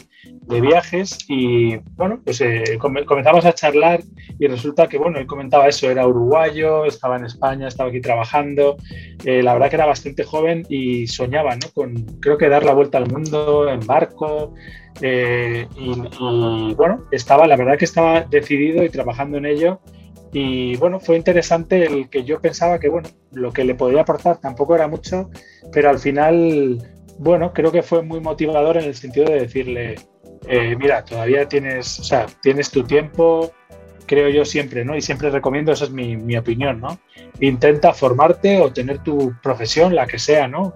[0.62, 4.02] viajes y bueno, pues eh, comenzamos a charlar
[4.40, 8.78] y resulta que bueno, él comentaba eso, era uruguayo, estaba en España, estaba aquí trabajando,
[9.24, 11.68] eh, la verdad que era bastante joven y soñaba, ¿no?
[11.74, 14.54] Con creo que dar la vuelta al mundo en barco
[15.02, 19.82] eh, y bueno, estaba, la verdad que estaba decidido y trabajando en ello
[20.38, 24.36] y bueno, fue interesante el que yo pensaba que, bueno, lo que le podía aportar
[24.42, 25.30] tampoco era mucho,
[25.72, 26.78] pero al final,
[27.20, 29.96] bueno, creo que fue muy motivador en el sentido de decirle,
[30.46, 33.54] eh, mira, todavía tienes, o sea, tienes tu tiempo,
[34.08, 34.98] creo yo siempre, ¿no?
[34.98, 37.00] Y siempre recomiendo, esa es mi, mi, opinión, ¿no?
[37.40, 40.74] Intenta formarte o tener tu profesión, la que sea, ¿no?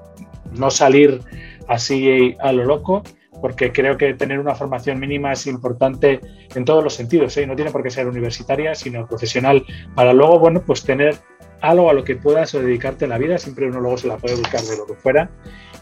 [0.54, 1.20] No salir
[1.68, 3.04] así a lo loco,
[3.42, 6.20] porque creo que tener una formación mínima es importante
[6.56, 7.48] en todos los sentidos, ¿eh?
[7.48, 9.64] No tiene por qué ser universitaria, sino profesional,
[9.96, 11.18] para luego, bueno, pues tener
[11.62, 14.18] algo a lo que puedas o dedicarte en la vida, siempre uno luego se la
[14.18, 15.30] puede buscar de lo que fuera,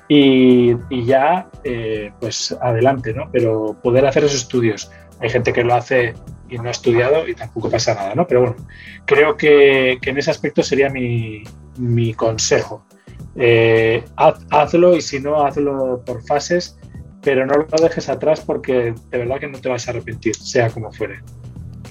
[0.08, 3.30] y, y ya, eh, pues adelante, ¿no?
[3.32, 4.92] Pero poder hacer esos estudios.
[5.20, 6.14] Hay gente que lo hace
[6.50, 8.28] y no ha estudiado y tampoco pasa nada, ¿no?
[8.28, 8.56] Pero bueno,
[9.06, 11.44] creo que, en ese aspecto sería mi,
[11.78, 12.86] mi consejo.
[13.36, 16.78] Eh, haz, hazlo y si no, hazlo por fases,
[17.28, 20.70] pero no lo dejes atrás porque de verdad que no te vas a arrepentir, sea
[20.70, 21.20] como fuere.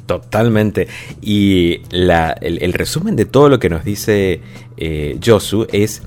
[0.07, 0.88] Totalmente.
[1.20, 4.40] Y la, el, resumen de todo lo que nos dice
[4.79, 6.01] eh, Josu es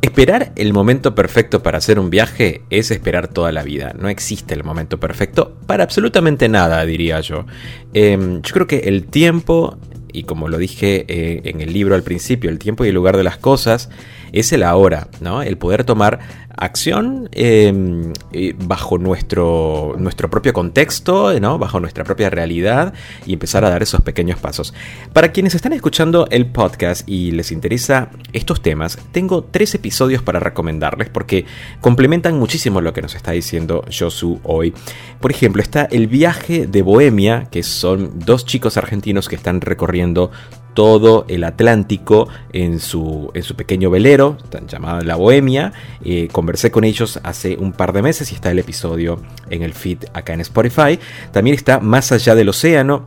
[0.00, 3.94] Esperar el momento perfecto para hacer un viaje es esperar toda la vida.
[3.98, 7.44] No existe el momento perfecto para absolutamente nada, diría yo.
[7.92, 9.76] Eh, yo creo que el tiempo,
[10.10, 13.18] y como lo dije eh, en el libro al principio, el tiempo y el lugar
[13.18, 13.90] de las cosas
[14.34, 15.42] es el ahora, ¿no?
[15.42, 16.18] El poder tomar
[16.56, 21.58] acción eh, bajo nuestro, nuestro propio contexto, ¿no?
[21.58, 22.94] bajo nuestra propia realidad
[23.26, 24.74] y empezar a dar esos pequeños pasos.
[25.12, 30.40] Para quienes están escuchando el podcast y les interesa estos temas, tengo tres episodios para
[30.40, 31.44] recomendarles porque
[31.80, 34.74] complementan muchísimo lo que nos está diciendo Josu hoy.
[35.20, 40.30] Por ejemplo, está el viaje de Bohemia, que son dos chicos argentinos que están recorriendo
[40.74, 44.36] todo el Atlántico en su, en su pequeño velero,
[44.68, 45.72] llamado La Bohemia.
[46.04, 49.72] Eh, conversé con ellos hace un par de meses y está el episodio en el
[49.72, 50.98] feed acá en Spotify.
[51.32, 53.06] También está Más allá del océano,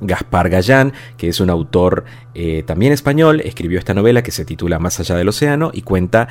[0.00, 4.78] Gaspar Gallán, que es un autor eh, también español, escribió esta novela que se titula
[4.78, 6.28] Más allá del océano y cuenta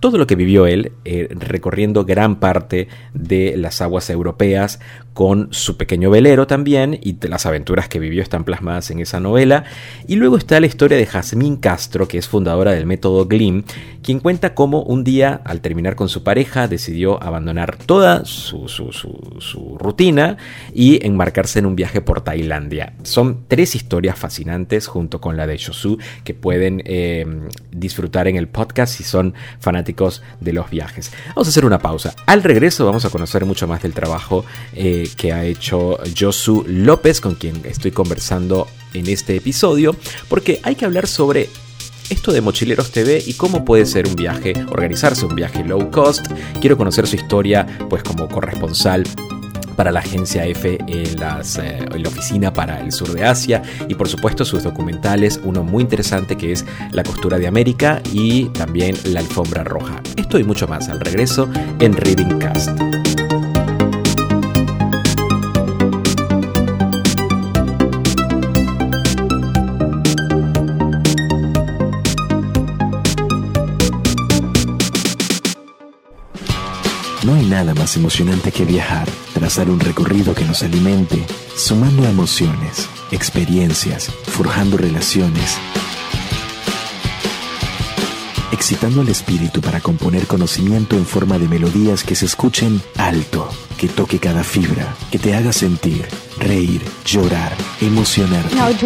[0.00, 4.80] todo lo que vivió él eh, recorriendo gran parte de las aguas europeas
[5.14, 9.64] con su pequeño velero también y las aventuras que vivió están plasmadas en esa novela.
[10.08, 13.62] Y luego está la historia de Jazmín Castro, que es fundadora del método Glim,
[14.02, 19.78] quien cuenta cómo un día, al terminar con su pareja, decidió abandonar toda su, su,
[19.78, 20.36] rutina
[20.74, 22.94] y enmarcarse en un viaje por Tailandia.
[23.04, 27.24] Son tres historias fascinantes junto con la de Shosu que pueden eh,
[27.70, 31.12] disfrutar en el podcast si son fanáticos de los viajes.
[31.28, 32.14] Vamos a hacer una pausa.
[32.26, 37.20] Al regreso vamos a conocer mucho más del trabajo eh, que ha hecho Josu López,
[37.20, 39.96] con quien estoy conversando en este episodio,
[40.28, 41.48] porque hay que hablar sobre
[42.10, 46.26] esto de Mochileros TV y cómo puede ser un viaje, organizarse un viaje low cost.
[46.60, 49.04] Quiero conocer su historia, pues como corresponsal
[49.76, 53.94] para la agencia F en, eh, en, la oficina para el sur de Asia y
[53.94, 58.96] por supuesto sus documentales, uno muy interesante que es La costura de América y también
[59.04, 60.00] La alfombra roja.
[60.16, 61.48] Esto y mucho más al regreso
[61.80, 63.23] en Reading Cast.
[77.54, 81.24] Nada más emocionante que viajar, trazar un recorrido que nos alimente,
[81.56, 85.56] sumando emociones, experiencias, forjando relaciones,
[88.50, 93.86] excitando el espíritu para componer conocimiento en forma de melodías que se escuchen alto, que
[93.86, 96.04] toque cada fibra, que te haga sentir,
[96.38, 98.56] reír, llorar, emocionarte.
[98.56, 98.82] Want.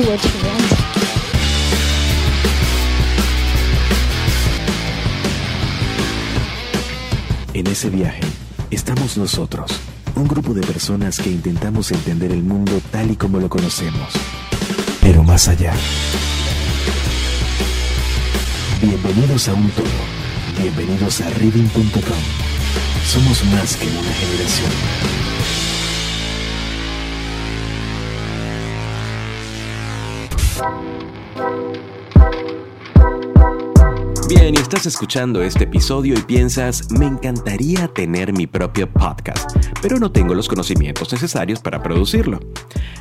[7.54, 8.38] En ese viaje
[8.70, 9.70] estamos nosotros,
[10.14, 14.12] un grupo de personas que intentamos entender el mundo tal y como lo conocemos,
[15.00, 15.72] pero más allá.
[18.81, 19.87] Bienvenidos a un todo,
[20.61, 22.22] bienvenidos a reading.com.
[23.07, 24.70] Somos más que una generación.
[34.29, 39.99] Bien, y estás escuchando este episodio y piensas, me encantaría tener mi propio podcast, pero
[39.99, 42.38] no tengo los conocimientos necesarios para producirlo.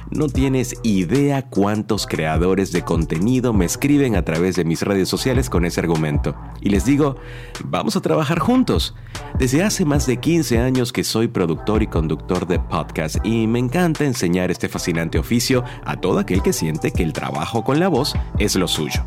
[0.10, 5.50] No tienes idea cuántos creadores de contenido me escriben a través de mis redes sociales
[5.50, 6.34] con ese argumento.
[6.62, 7.18] Y les digo,
[7.66, 8.96] vamos a trabajar juntos.
[9.38, 13.60] Desde hace más de 15 años que soy productor y conductor de podcast y me
[13.60, 17.90] encanta enseñar este fascinante oficio a todo aquel que siente que el trabajo con la
[17.90, 19.04] voz es lo suyo.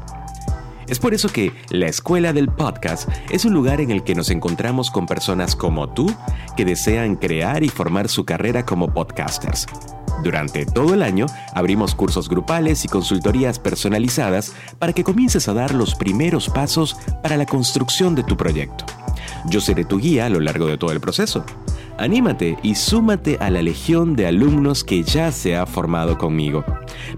[0.90, 4.28] Es por eso que la Escuela del Podcast es un lugar en el que nos
[4.28, 6.12] encontramos con personas como tú
[6.56, 9.66] que desean crear y formar su carrera como podcasters.
[10.22, 15.74] Durante todo el año abrimos cursos grupales y consultorías personalizadas para que comiences a dar
[15.74, 18.84] los primeros pasos para la construcción de tu proyecto.
[19.48, 21.44] Yo seré tu guía a lo largo de todo el proceso.
[21.98, 26.64] Anímate y súmate a la legión de alumnos que ya se ha formado conmigo.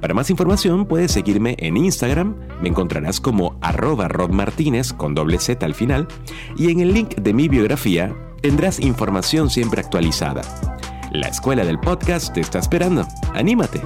[0.01, 5.65] Para más información puedes seguirme en Instagram, me encontrarás como arroba rodmartínez con doble Z
[5.65, 6.09] al final,
[6.57, 10.43] y en el link de mi biografía tendrás información siempre actualizada.
[11.15, 13.07] La escuela del podcast te está esperando.
[13.35, 13.83] Anímate.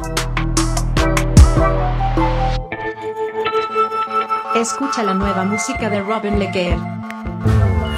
[4.54, 6.78] Escucha la nueva música de Robin Leguer.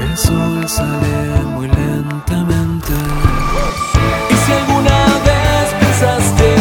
[0.00, 2.94] El sol sale muy lentamente.
[4.30, 6.54] Y si alguna vez pensaste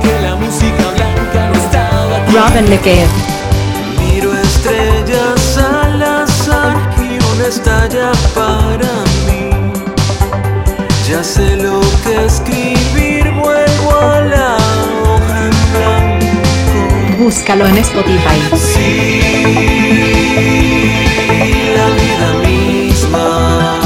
[0.00, 3.08] que la música blanca no estaba aquí, Robin Leguer.
[3.98, 8.12] miro estrellas al azar y una estalla.
[11.20, 14.56] Ya sé lo que escribir, vuelvo a la
[15.04, 17.18] hoja en blanco.
[17.18, 18.40] Búscalo en Spotify.
[18.56, 19.20] Sí,
[21.76, 23.80] la vida misma.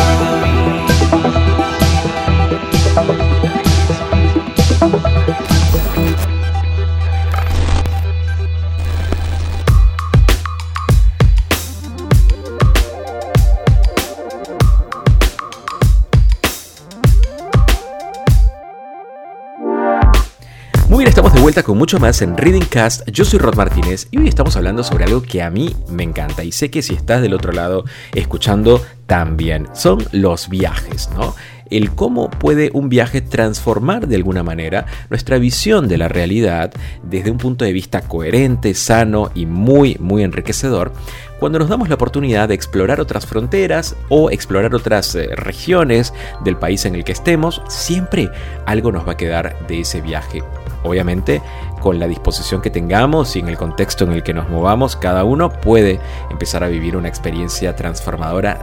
[21.44, 23.06] Vuelta con mucho más en Reading Cast.
[23.10, 26.42] Yo soy Rod Martínez y hoy estamos hablando sobre algo que a mí me encanta
[26.42, 31.34] y sé que si estás del otro lado escuchando también son los viajes, ¿no?
[31.68, 37.30] El cómo puede un viaje transformar de alguna manera nuestra visión de la realidad desde
[37.30, 40.92] un punto de vista coherente, sano y muy, muy enriquecedor
[41.38, 46.56] cuando nos damos la oportunidad de explorar otras fronteras o explorar otras eh, regiones del
[46.56, 48.30] país en el que estemos, siempre
[48.64, 50.42] algo nos va a quedar de ese viaje.
[50.84, 51.42] Obviamente,
[51.80, 55.24] con la disposición que tengamos y en el contexto en el que nos movamos, cada
[55.24, 55.98] uno puede
[56.30, 58.58] empezar a vivir una experiencia transformadora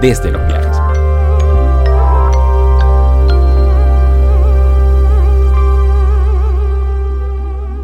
[0.00, 0.85] desde los viajes.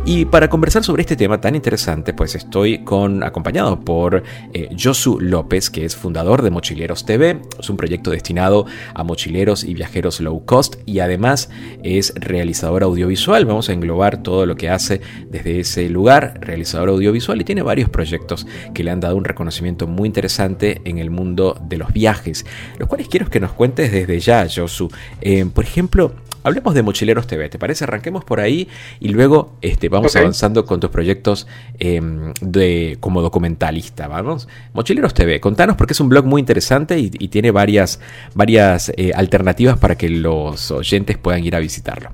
[0.05, 5.21] Y para conversar sobre este tema tan interesante, pues estoy con, acompañado por eh, Josu
[5.21, 7.41] López, que es fundador de Mochileros TV.
[7.61, 11.51] Es un proyecto destinado a mochileros y viajeros low cost y además
[11.85, 13.47] es realizador audiovisual.
[13.47, 17.89] Vamos a englobar todo lo que hace desde ese lugar, realizador audiovisual, y tiene varios
[17.89, 22.45] proyectos que le han dado un reconocimiento muy interesante en el mundo de los viajes,
[22.77, 24.91] los cuales quiero que nos cuentes desde ya, Josu.
[25.21, 26.13] Eh, por ejemplo,
[26.45, 27.85] Hablemos de Mochileros TV, ¿te parece?
[27.85, 28.69] Arranquemos por ahí
[29.01, 31.47] y luego este, vamos avanzando con tus proyectos
[31.79, 32.01] eh,
[32.41, 34.49] de, como documentalista, ¿vamos?
[34.75, 38.01] Mochileros TV, contanos porque es un blog muy interesante y, y tiene varias,
[38.35, 42.11] varias eh, alternativas para que los oyentes puedan ir a visitarlo.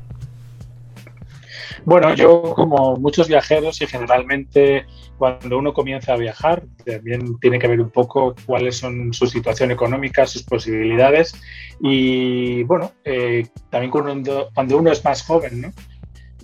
[1.85, 4.85] Bueno, yo como muchos viajeros y generalmente
[5.19, 9.71] cuando uno comienza a viajar, también tiene que ver un poco cuáles son su situación
[9.71, 11.35] económica, sus posibilidades
[11.81, 15.73] y bueno, eh, también cuando, cuando uno es más joven, ¿no?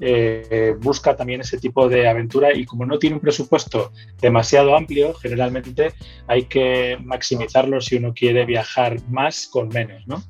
[0.00, 5.14] Eh, busca también ese tipo de aventura y como no tiene un presupuesto demasiado amplio,
[5.14, 5.92] generalmente
[6.26, 10.24] hay que maximizarlo si uno quiere viajar más con menos, ¿no?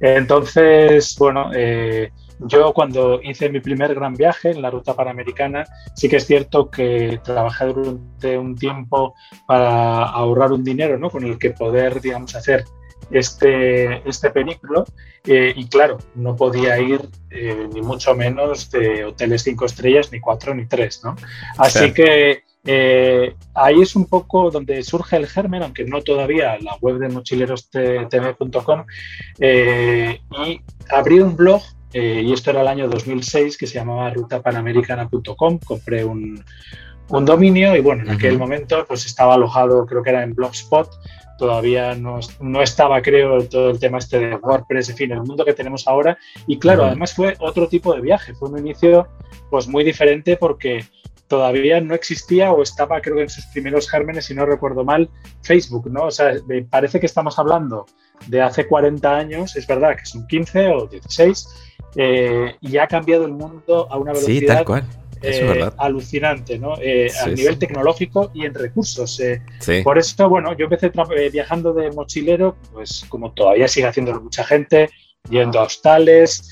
[0.00, 6.08] Entonces, bueno, eh, yo cuando hice mi primer gran viaje en la ruta panamericana, sí
[6.08, 9.14] que es cierto que trabajé durante un tiempo
[9.46, 11.10] para ahorrar un dinero ¿no?
[11.10, 12.64] con el que poder, digamos, hacer
[13.10, 14.84] este, este periplo.
[15.24, 20.20] Eh, y claro, no podía ir eh, ni mucho menos de hoteles cinco estrellas, ni
[20.20, 21.02] cuatro, ni tres.
[21.04, 21.16] ¿no?
[21.58, 26.76] Así que eh, ahí es un poco donde surge el germen, aunque no todavía, la
[26.80, 28.84] web de mochilerostv.com.
[29.40, 35.58] y abrí un blog eh, y esto era el año 2006, que se llamaba rutapanamericana.com.
[35.64, 36.44] Compré un,
[37.08, 40.90] un dominio y bueno, en aquel momento pues estaba alojado, creo que era en Blogspot.
[41.38, 45.44] Todavía no, no estaba, creo, todo el tema este de WordPress, en fin, el mundo
[45.44, 46.18] que tenemos ahora.
[46.46, 48.34] Y claro, además fue otro tipo de viaje.
[48.34, 49.06] Fue un inicio
[49.48, 50.84] pues muy diferente porque
[51.28, 55.08] todavía no existía o estaba, creo que en sus primeros gérmenes, si no recuerdo mal,
[55.42, 56.04] Facebook, ¿no?
[56.04, 57.86] O sea, me parece que estamos hablando
[58.26, 63.24] de hace 40 años, es verdad que son 15 o 16, eh, y ha cambiado
[63.24, 64.84] el mundo a una velocidad Sí, tal cual.
[65.20, 66.74] Eso eh, alucinante, ¿no?
[66.80, 67.58] Eh, a nivel sí.
[67.60, 69.18] tecnológico y en recursos.
[69.20, 69.42] eh.
[69.58, 69.82] Sí.
[69.82, 70.92] Por eso, bueno, yo empecé
[71.32, 74.90] viajando de mochilero, pues como todavía sigue haciéndolo mucha gente,
[75.28, 76.48] yendo a hostales,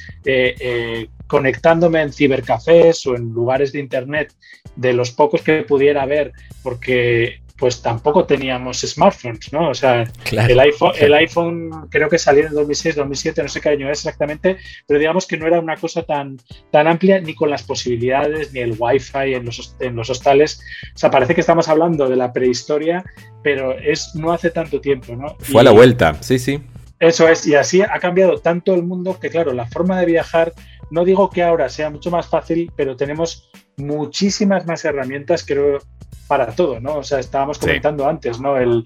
[1.28, 4.34] conectándome en cibercafés o en lugares de internet
[4.74, 6.32] de los pocos que pudiera haber,
[6.62, 9.70] porque pues tampoco teníamos smartphones, ¿no?
[9.70, 10.52] O sea, Claro.
[10.52, 11.06] el iPhone, claro.
[11.06, 15.00] el iPhone creo que salió en 2006, 2007, no sé qué año es exactamente, pero
[15.00, 16.36] digamos que no era una cosa tan,
[16.70, 20.60] tan amplia ni con las posibilidades, ni el Wi-Fi en los, en los hostales.
[20.94, 23.04] O sea, parece que estamos hablando de la prehistoria,
[23.42, 25.36] pero es no hace tanto tiempo, ¿no?
[25.40, 26.60] Fue a la vuelta, sí, sí.
[26.98, 30.52] Eso es, y así ha cambiado tanto el mundo que, claro, la forma de viajar,
[30.90, 35.78] no digo que ahora sea mucho más fácil, pero tenemos muchísimas más herramientas, creo,
[36.26, 36.98] para todo, ¿no?
[36.98, 38.56] O sea, estábamos comentando antes, ¿no?
[38.56, 38.84] El,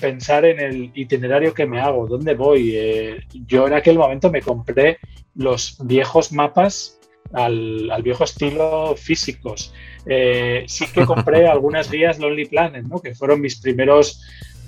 [0.00, 2.72] pensar en el itinerario que me hago, dónde voy.
[2.74, 4.98] Eh, yo en aquel momento me compré
[5.34, 6.98] los viejos mapas
[7.32, 9.72] al, viejo estilo físicos.
[10.06, 13.00] Eh, sí que compré algunas guías Lonely Planet, ¿no?
[13.00, 14.22] Que fueron mis primeros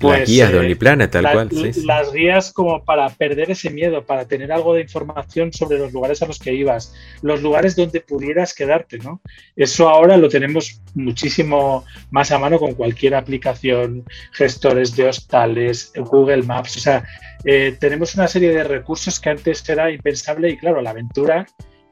[0.07, 1.49] las pues, guías de eh, tal cual.
[1.85, 6.21] Las guías como para perder ese miedo, para tener algo de información sobre los lugares
[6.21, 9.21] a los que ibas, los lugares donde pudieras quedarte, ¿no?
[9.55, 16.43] Eso ahora lo tenemos muchísimo más a mano con cualquier aplicación, gestores de hostales, Google
[16.43, 17.03] Maps, o sea,
[17.43, 21.45] eh, tenemos una serie de recursos que antes era impensable y claro, la aventura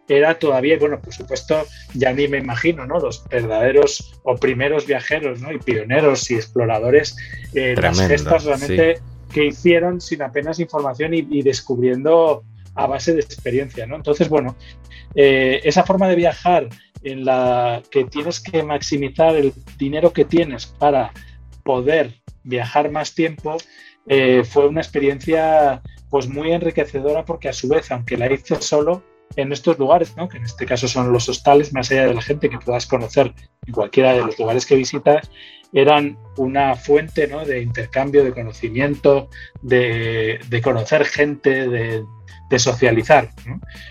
[0.07, 2.99] era todavía, bueno, por supuesto, ya ni me imagino, ¿no?
[2.99, 5.51] Los verdaderos o primeros viajeros, ¿no?
[5.51, 7.17] Y pioneros y exploradores,
[7.53, 9.01] eh, las gestas realmente
[9.33, 12.43] que hicieron sin apenas información y, descubriendo
[12.75, 13.95] a base de experiencia, ¿no?
[13.95, 14.55] Entonces, bueno,
[15.15, 16.69] eh, esa forma de viajar
[17.03, 21.11] en la que tienes que maximizar el dinero que tienes para
[21.63, 23.57] poder viajar más tiempo,
[24.07, 29.03] eh, fue una experiencia pues muy enriquecedora porque a su vez, aunque la hice solo,
[29.35, 32.49] en estos lugares, que en este caso son los hostales, más allá de la gente
[32.49, 33.33] que puedas conocer
[33.65, 35.29] en cualquiera de los lugares que visitas,
[35.73, 39.29] eran una fuente de intercambio, de conocimiento,
[39.61, 42.05] de, conocer gente, de,
[42.59, 43.29] socializar.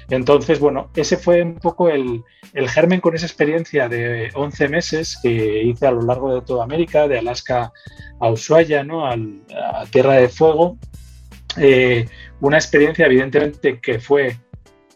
[0.08, 2.24] Entonces, bueno, ese fue un poco el,
[2.68, 7.06] germen con esa experiencia de 11 meses que hice a lo largo de toda América,
[7.06, 7.72] de Alaska
[8.18, 9.06] a Ushuaia, ¿no?
[9.06, 9.16] a
[9.90, 10.78] Tierra de Fuego.
[11.58, 12.06] Eh,
[12.40, 14.36] una experiencia, evidentemente, que fue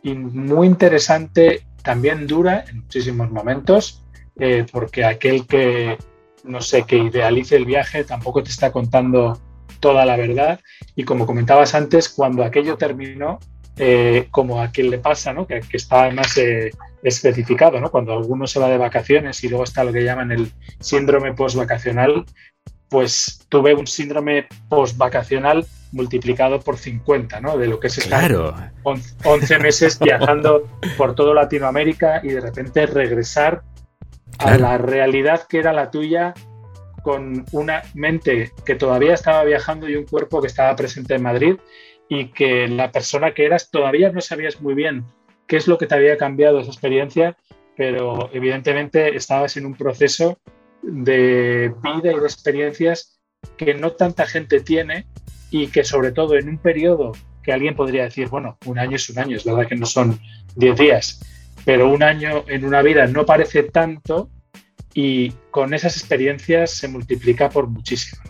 [0.02, 4.04] y muy interesante, también dura en muchísimos momentos,
[4.38, 5.98] eh, porque aquel que,
[6.44, 9.40] no sé, que idealice el viaje tampoco te está contando
[9.80, 10.60] toda la verdad.
[10.94, 13.38] Y como comentabas antes, cuando aquello terminó,
[13.76, 15.46] eh, como a quien le pasa, ¿no?
[15.46, 16.70] que, está además eh,
[17.02, 17.90] especificado, ¿no?
[17.90, 22.24] cuando alguno se va de vacaciones y luego está lo que llaman el síndrome post-vacacional,
[22.88, 27.58] pues tuve un síndrome post-vacacional multiplicado por 50, ¿no?
[27.58, 28.32] De lo que es estar
[28.84, 33.62] 11 meses viajando por todo Latinoamérica y de repente regresar
[34.38, 36.34] a la realidad que era la tuya
[37.02, 41.56] con una mente que todavía estaba viajando y un cuerpo que estaba presente en Madrid
[42.08, 45.04] y que la persona que eras todavía no sabías muy bien
[45.46, 47.36] qué es lo que te había cambiado esa experiencia,
[47.76, 50.38] pero evidentemente estabas en un proceso
[50.82, 53.20] de vida y de experiencias
[53.56, 55.06] que no tanta gente tiene
[55.50, 59.08] y que sobre todo en un periodo que alguien podría decir, bueno, un año es
[59.10, 60.18] un año, es verdad que no son
[60.56, 61.20] 10 días,
[61.64, 64.30] pero un año en una vida no parece tanto
[64.94, 68.22] y con esas experiencias se multiplica por muchísimo.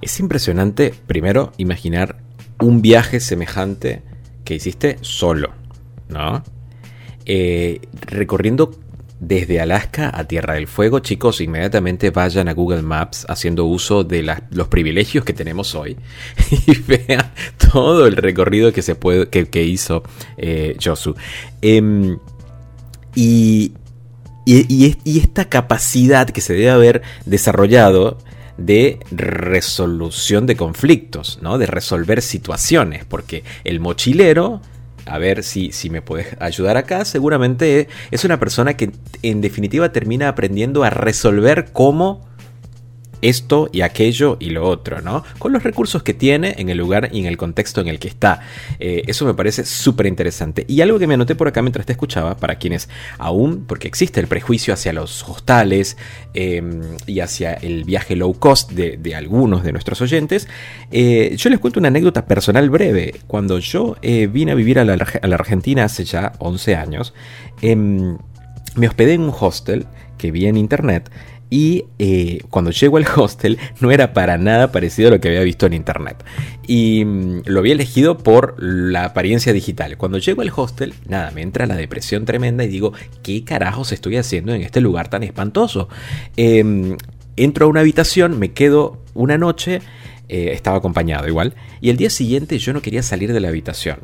[0.00, 2.18] Es impresionante, primero, imaginar
[2.60, 4.02] un viaje semejante
[4.44, 5.52] que hiciste solo,
[6.08, 6.42] ¿no?
[7.26, 8.70] Eh, recorriendo
[9.20, 14.36] desde Alaska a Tierra del Fuego, chicos, inmediatamente vayan a Google Maps haciendo uso de
[14.50, 15.96] los privilegios que tenemos hoy
[16.66, 17.32] y vean
[17.72, 20.02] todo el recorrido que, se puede, que, hizo
[20.36, 21.14] eh, Josu.
[21.62, 22.18] Em,
[23.14, 23.72] y,
[24.44, 28.18] y, esta capacidad que se debe haber desarrollado
[28.58, 31.58] de resolución de conflictos, ¿no?
[31.58, 34.60] de resolver situaciones, porque el mochilero
[35.06, 38.92] a ver si, si me puedes ayudar acá, seguramente es una persona que
[39.22, 42.26] en definitiva termina aprendiendo a resolver cómo
[43.24, 45.24] esto y aquello y lo otro, ¿no?
[45.38, 48.08] Con los recursos que tiene en el lugar y en el contexto en el que
[48.08, 48.40] está.
[48.78, 50.64] Eh, eso me parece súper interesante.
[50.68, 54.20] Y algo que me anoté por acá mientras te escuchaba, para quienes aún, porque existe
[54.20, 55.96] el prejuicio hacia los hostales
[56.34, 60.48] em, y hacia el viaje low cost de, algunos de nuestros oyentes,
[60.90, 63.14] eh, yo les cuento una anécdota personal breve.
[63.26, 67.14] Cuando yo eh, vine a vivir a la, a la, Argentina hace ya 11 años,
[67.62, 68.18] em,
[68.76, 69.86] me hospedé en un hostel
[70.18, 71.10] que vi en internet
[71.50, 75.42] y eh, cuando llego al hostel no era para nada parecido a lo que había
[75.42, 76.24] visto en internet.
[76.66, 79.96] Y mm, lo había elegido por la apariencia digital.
[79.96, 82.92] Cuando llego al hostel, nada, me entra la depresión tremenda y digo,
[83.22, 85.88] ¿qué carajos estoy haciendo en este lugar tan espantoso?
[86.36, 86.96] Em,
[87.36, 89.80] entro a una habitación, me quedo una noche,
[90.28, 93.98] eh, estaba acompañado igual, y el día siguiente yo no quería salir de la habitación.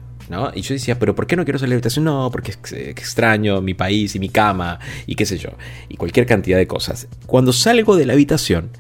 [0.55, 2.05] Y yo decía, pero ¿por qué no quiero salir de la habitación?
[2.05, 5.51] No, porque es extraño mi país y mi cama y qué sé yo,
[5.89, 7.09] y cualquier cantidad de cosas.
[7.27, 8.71] Cuando salgo de la habitación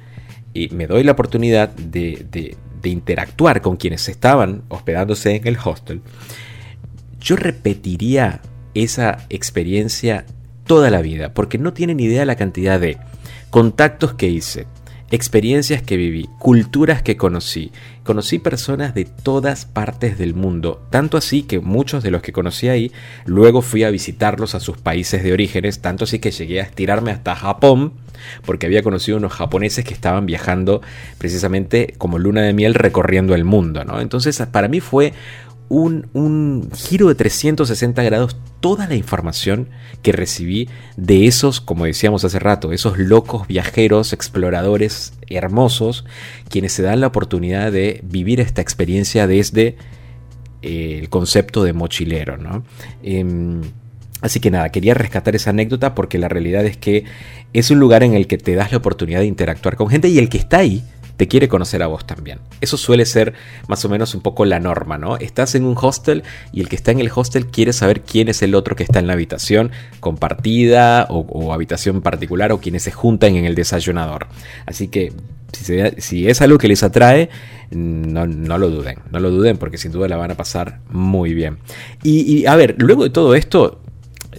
[0.55, 6.03] y me doy la oportunidad de, de interactuar con quienes estaban hospedándose en el hostel,
[7.21, 8.41] yo repetiría
[8.75, 10.27] esa experiencia
[10.67, 12.99] toda la vida, porque no tienen idea la cantidad de
[13.51, 14.67] contactos que hice,
[15.11, 17.73] experiencias que viví, culturas que conocí.
[18.05, 22.69] Conocí personas de todas partes del mundo, tanto así que muchos de los que conocí
[22.69, 22.93] ahí,
[23.25, 27.11] luego fui a visitarlos a sus países de orígenes, tanto así que llegué a estirarme
[27.11, 27.93] hasta Japón,
[28.45, 30.83] porque había conocido unos japoneses que estaban viajando
[31.19, 34.01] precisamente como luna de miel recorriendo el mundo, ¿no?
[34.01, 35.13] Entonces para mí fue
[35.71, 39.68] un, giro de 360 grados toda la información
[40.03, 46.05] que recibí de esos, como decíamos hace rato, esos locos viajeros, exploradores hermosos,
[46.49, 49.77] quienes se dan la oportunidad de vivir esta experiencia desde
[50.62, 52.37] eh, el concepto de mochilero.
[52.37, 52.64] ¿no?
[53.05, 53.62] Em,
[54.21, 57.05] así que nada, quería rescatar esa anécdota porque la realidad es que
[57.53, 60.18] es un lugar en el que te das la oportunidad de interactuar con gente y
[60.18, 60.85] el que está ahí
[61.21, 62.39] te quiere conocer a vos también.
[62.62, 63.35] Eso suele ser
[63.68, 65.18] más o menos un poco la norma, ¿no?
[65.18, 68.41] Estás en un hostel y el que está en el hostel quiere saber quién es
[68.41, 73.37] el otro que está en la habitación compartida o, habitación particular o quienes se juntan
[73.37, 74.29] en el desayunador.
[74.64, 75.12] Así que
[75.99, 77.29] si, es algo que les atrae,
[77.71, 81.59] no, lo duden, no lo duden porque sin duda la van a pasar muy bien.
[82.03, 83.83] y a ver, luego de todo esto,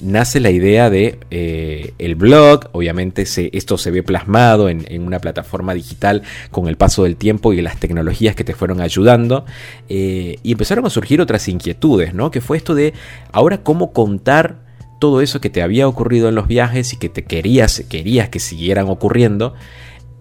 [0.01, 5.73] nace la idea de eh, el blog, obviamente esto se ve plasmado en, una plataforma
[5.73, 9.45] digital con el paso del tiempo y las tecnologías que te fueron ayudando,
[9.89, 12.31] eh, y empezaron a surgir otras inquietudes, ¿no?
[12.31, 12.93] Que fue esto de
[13.31, 14.59] ahora cómo contar
[14.99, 18.39] todo eso que te había ocurrido en los viajes y que te querías, querías que
[18.39, 19.55] siguieran ocurriendo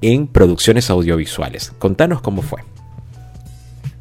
[0.01, 1.73] en producciones audiovisuales.
[1.79, 2.63] Contanos cómo fue.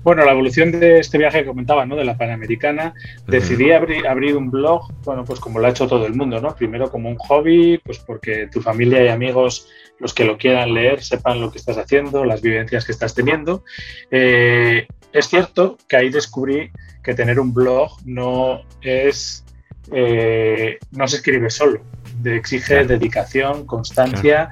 [0.02, 1.96] Bueno, la evolución de este viaje que comentaba, ¿no?
[1.96, 2.94] De la Panamericana,
[3.28, 6.56] decidí abrir, un blog, bueno, pues como lo ha hecho todo el mundo, ¿no?
[6.56, 9.68] Primero como un hobby, pues porque tu familia y amigos,
[10.00, 13.66] los que lo quieran leer, sepan lo que estás haciendo, las vivencias que estás teniendo.
[14.10, 16.72] Eh, es cierto que ahí descubrí
[17.04, 19.44] que tener un blog no es,
[19.92, 21.82] eh, no se escribe solo,
[22.24, 24.50] exige dedicación, constancia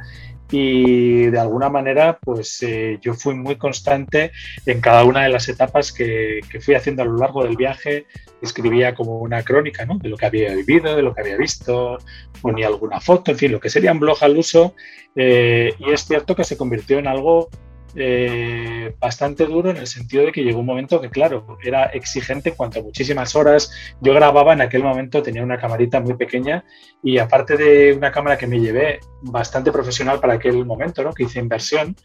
[0.52, 4.32] y de alguna manera pues eh, yo fui muy constante
[4.66, 8.06] en cada una de las etapas que, fui haciendo a lo largo del viaje
[8.42, 9.98] escribía como una crónica ¿no?
[9.98, 11.98] de lo que había vivido, de lo que había visto,
[12.42, 14.76] ponía alguna foto, en fin, lo que sería un blog al uso
[15.16, 17.50] eh, y es cierto que se convirtió en algo
[17.96, 22.50] eh, bastante duro en el sentido de que llegó un momento que, claro, era exigente
[22.50, 23.72] en cuanto a muchísimas horas.
[24.02, 26.64] Yo grababa en aquel momento, tenía una camarita muy pequeña
[27.04, 31.14] y aparte de una cámara que me llevé bastante profesional para aquel momento, ¿no?
[31.14, 31.96] que hice inversión,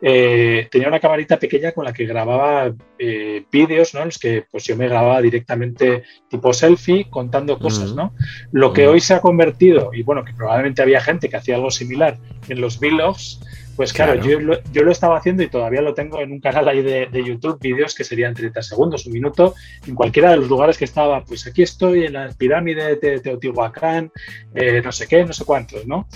[0.00, 4.00] eh, tenía una camarita pequeña con la que grababa eh, vídeos, ¿no?
[4.00, 8.12] En los que pues yo me grababa directamente tipo selfie contando cosas, ¿no?
[8.50, 11.70] Lo que hoy se ha convertido, y bueno, que probablemente había gente que hacía algo
[11.70, 12.18] similar
[12.48, 13.40] en los vlogs,
[13.76, 16.68] pues claro, Yo, lo, yo, lo, estaba haciendo y todavía lo tengo en un canal
[16.68, 19.54] ahí de, YouTube, vídeos que serían 30 segundos, un minuto,
[19.86, 24.10] en cualquiera de los lugares que estaba, pues aquí estoy en la pirámide de Teotihuacán,
[24.54, 26.08] eh, no sé qué, no sé cuántos, ¿no?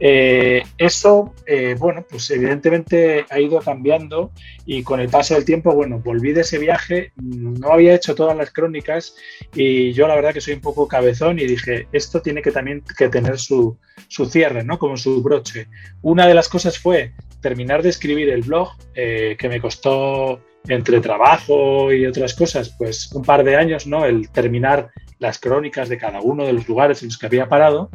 [0.00, 4.30] Eh, eso, eh, bueno, pues evidentemente ha ido cambiando
[4.64, 8.36] y con el paso del tiempo, bueno, volví de ese viaje, no había hecho todas
[8.36, 9.16] las crónicas
[9.54, 12.82] y yo la verdad que soy un poco cabezón y dije, esto tiene que también
[12.96, 13.76] que tener su,
[14.08, 14.78] su cierre, ¿no?
[14.78, 15.68] Como su broche.
[16.02, 17.11] Una de las cosas fue
[17.42, 23.12] terminar de escribir el blog, eh, que me costó entre trabajo y otras cosas, pues
[23.12, 24.06] un par de años, ¿no?
[24.06, 27.90] El terminar las crónicas de cada uno de los lugares en los que había parado.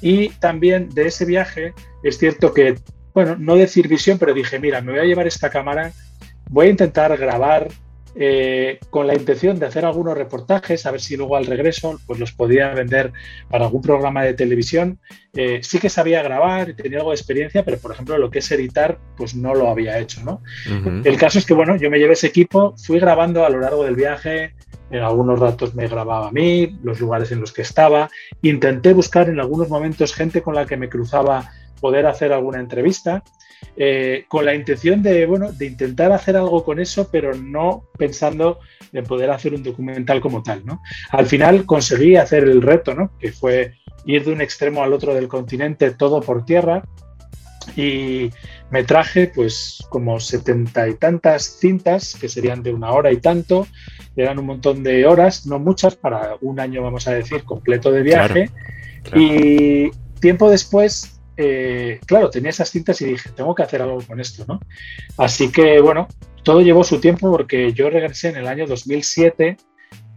[0.00, 2.76] Y también de ese viaje, es cierto que,
[3.14, 5.92] bueno, no decir visión, pero dije, mira, me voy a llevar esta cámara,
[6.50, 7.68] voy a intentar grabar
[8.14, 12.20] eh, con la intención de hacer algunos reportajes, a ver si luego al regreso pues
[12.20, 13.12] los podía vender
[13.48, 14.98] para algún programa de televisión.
[15.34, 18.40] Eh, sí que sabía grabar y tenía algo de experiencia, pero por ejemplo lo que
[18.40, 20.22] es editar, pues no lo había hecho.
[20.24, 20.42] ¿no?
[21.04, 23.84] El caso es que bueno, yo me llevé ese equipo, fui grabando a lo largo
[23.84, 24.54] del viaje,
[24.90, 28.10] en algunos datos me grababa a mí, los lugares en los que estaba,
[28.42, 31.50] intenté buscar en algunos momentos gente con la que me cruzaba
[31.80, 33.24] poder hacer alguna entrevista
[33.76, 38.60] eh, con la intención de, bueno, de intentar hacer algo con eso, pero no pensando
[38.92, 40.64] en poder hacer un documental como tal.
[40.64, 40.82] ¿no?
[41.10, 43.16] Al final conseguí hacer el reto, ¿no?
[43.18, 46.82] que fue ir de un extremo al otro del continente todo por tierra
[47.76, 48.30] y
[48.70, 53.68] me traje pues como setenta y tantas cintas que serían de una hora y tanto
[54.16, 58.02] eran un montón de horas no muchas para un año vamos a decir completo de
[58.02, 58.50] viaje
[59.14, 59.90] y
[60.20, 64.44] tiempo después eh, claro, tenía esas cintas y dije, tengo que hacer algo con esto,
[64.46, 64.60] ¿no?
[65.18, 66.08] Así que, bueno,
[66.42, 69.56] todo llevó su tiempo porque yo regresé en el año 2007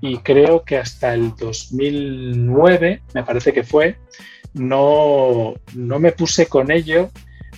[0.02, 3.98] y creo que hasta el 2009, me parece que fue,
[4.54, 7.10] no, no me puse con ello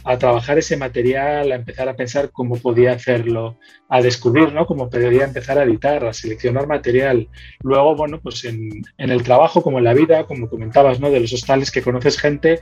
[0.08, 3.58] a trabajar ese material, a empezar a pensar cómo podía hacerlo,
[3.89, 4.66] a descubrir, ¿no?
[4.66, 7.28] Cómo podría empezar a editar, a seleccionar material.
[7.62, 11.10] Luego, bueno, pues en, el trabajo, como en la vida, como comentabas, ¿no?
[11.10, 12.62] De los hostales que conoces gente,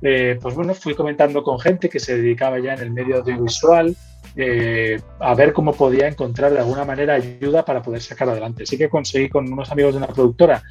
[0.00, 3.94] eh, pues bueno, fui comentando con gente que se dedicaba ya en el medio audiovisual,
[4.34, 8.64] eh, a ver cómo podía encontrar de alguna manera ayuda para poder sacar adelante.
[8.64, 10.62] Sí que conseguí con unos amigos de una productora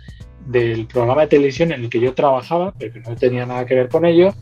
[0.45, 3.75] del programa de televisión en el que yo trabajaba, pero que no tenía nada que
[3.75, 4.33] ver con ello,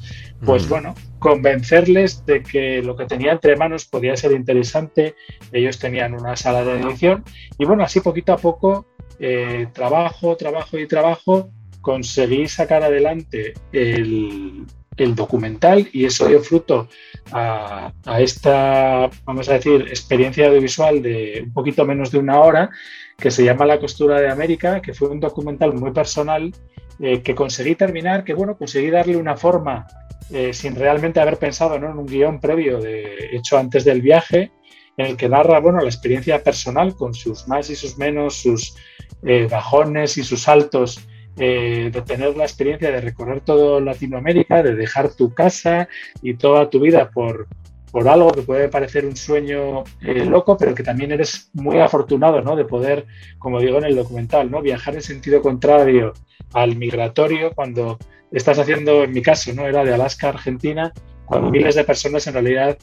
[0.45, 5.15] pues bueno, convencerles de que lo que tenía entre manos podía ser interesante.
[5.51, 7.23] Ellos tenían una sala de edición
[7.57, 8.85] y bueno, así poquito a poco,
[9.19, 11.49] eh, trabajo, trabajo y trabajo,
[11.81, 14.65] conseguí sacar adelante el,
[14.97, 16.87] el documental y eso dio fruto
[17.31, 22.69] a, esta, vamos a decir, experiencia audiovisual de un poquito menos de una hora
[23.17, 26.53] que se llama La costura de América, que fue un documental muy personal
[26.99, 29.87] eh, que conseguí terminar, que bueno, conseguí darle una forma
[30.31, 34.51] eh, sin realmente haber pensado en un guion previo de, hecho antes del viaje,
[34.97, 38.75] en el que narra bueno, la experiencia personal con sus más y sus menos, sus
[39.23, 41.07] eh, bajones y sus altos
[41.37, 45.87] eh, de tener la experiencia de recorrer todo Latinoamérica, de dejar tu casa
[46.21, 47.47] y toda tu vida por,
[47.93, 52.41] por algo que puede parecer un sueño eh, loco, pero que también eres muy afortunado
[52.41, 52.55] ¿no?
[52.55, 53.05] de poder,
[53.37, 54.63] como digo en el documental, ¿no?
[54.63, 56.13] viajar en sentido contrario
[56.53, 57.99] al migratorio cuando
[58.31, 59.67] estás haciendo, en mi caso, ¿no?
[59.67, 60.91] era de Alaska a Argentina,
[61.25, 62.77] cuando miles de personas en realidad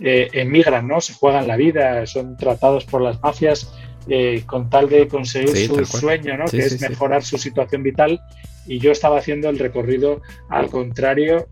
[0.00, 1.00] eh, emigran, ¿no?
[1.00, 3.72] se juegan la vida, son tratados por las mafias
[4.08, 6.44] eh, con tal de conseguir su sueño, ¿no?
[6.46, 8.20] que es mejorar su situación vital.
[8.68, 11.48] Y yo estaba haciendo el recorrido al contrario,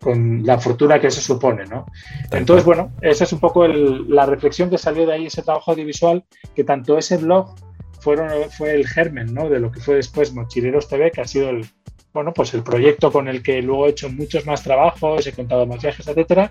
[0.00, 1.64] con la fortuna que eso supone.
[1.66, 1.86] ¿no?
[2.32, 6.24] Entonces, bueno, esa es un poco la reflexión que salió de ahí, ese trabajo audiovisual,
[6.56, 7.54] que tanto ese blog
[8.00, 9.48] fueron, fue el germen ¿no?
[9.48, 11.66] de lo que fue después Mochileros TV, que ha sido el,
[12.16, 15.66] bueno, pues el proyecto con el que luego he hecho muchos más trabajos, he contado
[15.66, 16.50] más viajes, etcétera.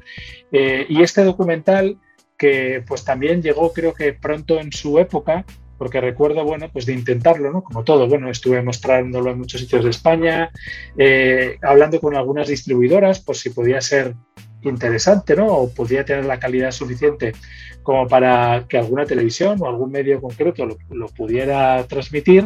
[0.52, 1.98] Eh, y este documental
[2.38, 5.46] que pues también llegó creo que pronto en su época,
[5.78, 7.64] porque recuerdo, bueno, pues de intentarlo, ¿no?
[7.64, 10.50] Como todo, bueno, estuve mostrándolo en muchos sitios de España,
[10.98, 14.16] eh, hablando con algunas distribuidoras, por si podía ser
[14.70, 15.48] interesante, ¿no?
[15.48, 17.34] O podía tener la calidad suficiente
[17.84, 22.44] como para que alguna televisión o algún medio concreto lo, pudiera transmitir.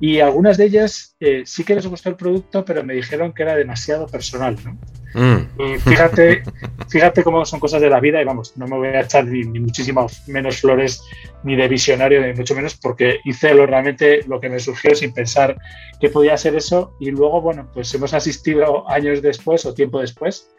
[0.00, 3.42] Y algunas de ellas eh, sí que les gustó el producto, pero me dijeron que
[3.42, 4.78] era demasiado personal, ¿no?
[5.14, 5.60] Mm.
[5.60, 6.42] Y fíjate,
[6.88, 9.44] fíjate cómo son cosas de la vida y vamos, no me voy a echar ni,
[9.44, 11.02] muchísimo menos flores
[11.44, 15.12] ni de visionario, ni mucho menos, porque hice lo realmente lo que me surgió sin
[15.12, 15.56] pensar
[16.00, 20.50] que podía ser eso y luego, bueno, pues hemos asistido años después o tiempo después,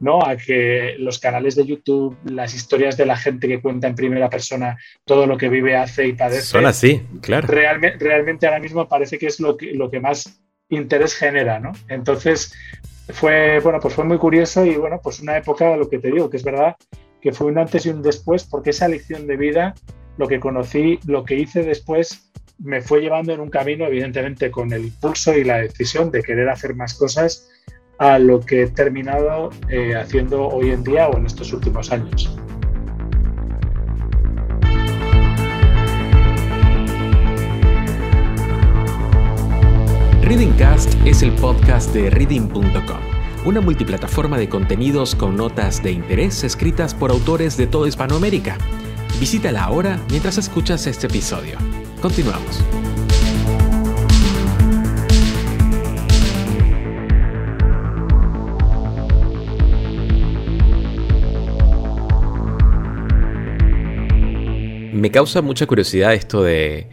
[0.00, 0.22] ¿no?
[0.24, 4.28] A que los canales de YouTube, las historias de la gente que cuenta en primera
[4.28, 6.42] persona todo lo que vive, hace y padece.
[6.42, 7.46] Son así, claro.
[7.46, 11.72] Realmente, realmente ahora mismo parece que es lo que, lo que más interés genera, ¿no?
[11.88, 12.52] Entonces,
[13.08, 16.30] fue, bueno, pues fue muy curioso y bueno, pues una época, lo que te digo,
[16.30, 16.76] que es verdad
[17.20, 19.74] que fue un antes y un después, porque esa lección de vida,
[20.16, 24.72] lo que conocí, lo que hice después, me fue llevando en un camino, evidentemente, con
[24.72, 27.49] el impulso y la decisión de querer hacer más cosas
[28.00, 32.34] a lo que he terminado eh, haciendo hoy en día o en estos últimos años.
[40.22, 42.70] Readingcast es el podcast de reading.com,
[43.44, 48.56] una multiplataforma de contenidos con notas de interés escritas por autores de toda Hispanoamérica.
[49.18, 51.58] Visítala ahora mientras escuchas este episodio.
[52.00, 52.64] Continuamos.
[65.00, 66.86] Me causa mucha curiosidad esto de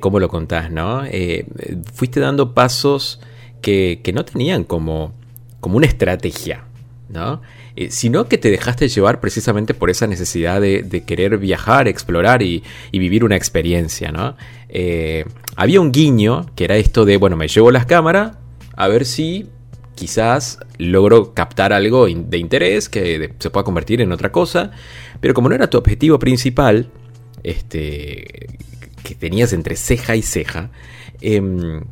[0.00, 1.04] cómo lo contás, ¿no?
[1.04, 1.46] Eh,
[1.94, 3.20] fuiste dando pasos
[3.62, 5.14] que, no tenían como,
[5.60, 6.64] como una estrategia,
[7.08, 7.42] ¿no?
[7.76, 12.64] Eh, sino que te dejaste llevar precisamente por esa necesidad de, querer viajar, explorar y,
[12.90, 14.36] vivir una experiencia, ¿no?
[14.68, 15.24] Eh,
[15.54, 18.38] había un guiño que era esto de, bueno, me llevo las cámaras
[18.74, 19.46] a ver si
[19.94, 24.72] quizás logro captar algo de interés que se pueda convertir en otra cosa,
[25.20, 26.90] pero como no era tu objetivo principal,
[27.42, 28.58] este,
[29.02, 30.70] que tenías entre ceja y ceja.
[31.20, 31.82] Em,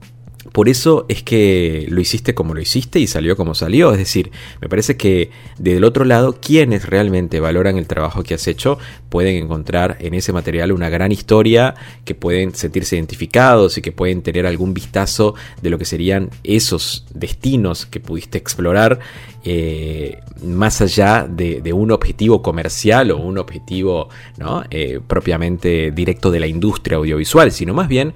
[0.53, 3.93] por eso es que lo hiciste como lo hiciste y salió como salió.
[3.93, 4.31] Es decir,
[4.61, 8.79] me parece que del otro lado, quienes realmente valoran el trabajo que has hecho
[9.09, 11.75] pueden encontrar en ese material una gran historia,
[12.05, 17.07] que pueden sentirse identificados y que pueden tener algún vistazo de lo que serían esos
[17.15, 18.99] destinos que pudiste explorar,
[19.45, 24.65] eh, más allá de, un objetivo comercial o un objetivo ¿no?
[24.71, 28.15] Eh, propiamente directo de la industria audiovisual, sino más bien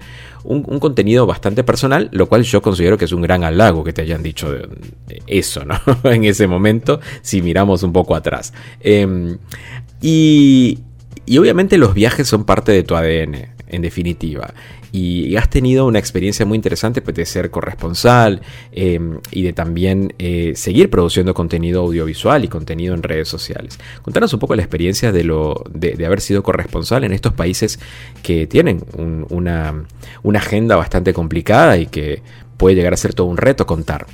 [0.49, 4.03] un, contenido bastante personal, lo cual yo considero que es un gran halago que te
[4.03, 4.55] hayan dicho
[5.27, 5.79] eso, ¿no?
[6.11, 8.55] en ese momento, si miramos un poco atrás.
[8.81, 9.37] Em,
[10.01, 10.79] y,
[11.27, 14.55] y obviamente los viajes son parte de tu ADN, en definitiva
[14.93, 18.41] y has tenido una experiencia muy interesante pues, de ser corresponsal
[18.73, 23.79] em, y de también eh, seguir produciendo contenido audiovisual y contenido en redes sociales.
[24.03, 27.79] Contanos un poco la experiencia de, lo, de, haber sido corresponsal en estos países
[28.23, 28.85] que tienen
[29.31, 29.85] una,
[30.23, 32.23] una agenda bastante complicada y que
[32.57, 34.07] puede llegar a ser todo un reto contar.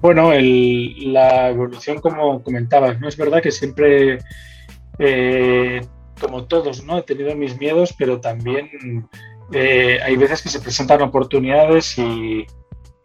[0.00, 3.08] Bueno, la evolución, como comentabas, ¿no?
[3.08, 4.18] Es verdad que siempre,
[4.98, 5.80] eh,
[6.20, 6.98] como todos, ¿no?
[6.98, 9.08] He tenido mis miedos, pero también
[9.52, 12.46] eh, hay veces que se presentan oportunidades y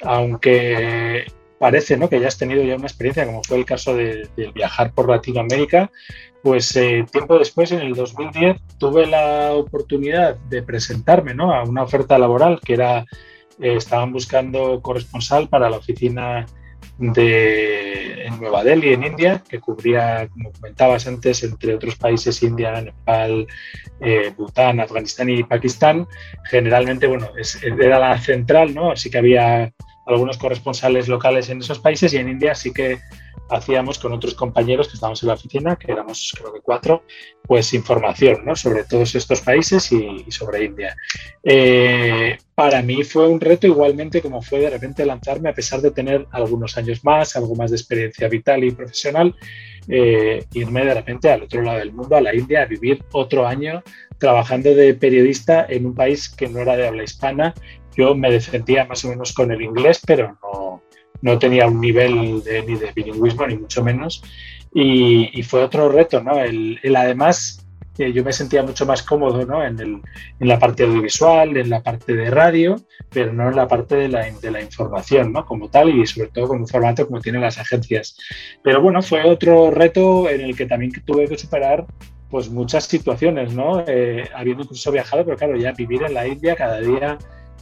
[0.03, 1.25] aunque
[1.59, 2.09] parece ¿no?
[2.09, 5.91] que ya has tenido ya una experiencia, como fue el caso de, viajar por Latinoamérica,
[6.41, 11.53] pues eh, tiempo después, en el 2010, tuve la oportunidad de presentarme ¿no?
[11.53, 13.05] a una oferta laboral que era,
[13.59, 16.47] eh, estaban buscando corresponsal para la oficina
[17.01, 22.79] de, en Nueva Delhi, en India, que cubría, como comentabas antes, entre otros países, India,
[22.79, 23.47] Nepal,
[23.99, 26.07] eh, Bután, Afganistán y Pakistán.
[26.45, 27.29] Generalmente, bueno,
[27.79, 28.91] era la central, ¿no?
[28.91, 29.73] Así que había
[30.05, 32.99] algunos corresponsales locales en esos países y en India sí que
[33.51, 37.03] hacíamos con otros compañeros que estábamos en la oficina, que éramos creo que cuatro,
[37.45, 38.55] pues información ¿no?
[38.55, 40.95] sobre todos estos países y, sobre India.
[41.43, 45.91] Eh, para mí fue un reto igualmente como fue de repente lanzarme, a pesar de
[45.91, 49.35] tener algunos años más, algo más de experiencia vital y profesional,
[49.87, 53.47] eh, irme de repente al otro lado del mundo, a la India, a vivir otro
[53.47, 53.83] año
[54.17, 57.53] trabajando de periodista en un país que no era de habla hispana.
[57.97, 60.83] Yo me defendía más o menos con el inglés, pero no,
[61.21, 64.23] no tenía un nivel de, ni de bilingüismo, ni mucho menos.
[64.73, 66.39] Y, fue otro reto, ¿no?
[66.39, 67.65] El, además,
[67.97, 69.63] eh, yo me sentía mucho más cómodo, ¿no?
[69.63, 70.01] En, el,
[70.39, 72.77] en, la parte audiovisual, en la parte de radio,
[73.09, 75.45] pero no en la parte de la, de la información, ¿no?
[75.45, 78.17] Como tal, y sobre todo con un formato como tienen las agencias.
[78.63, 81.85] Pero bueno, fue otro reto en el que también tuve que superar
[82.29, 83.83] pues muchas situaciones, ¿no?
[83.85, 87.17] Eh, habiendo incluso viajado, pero claro, ya vivir en la India cada día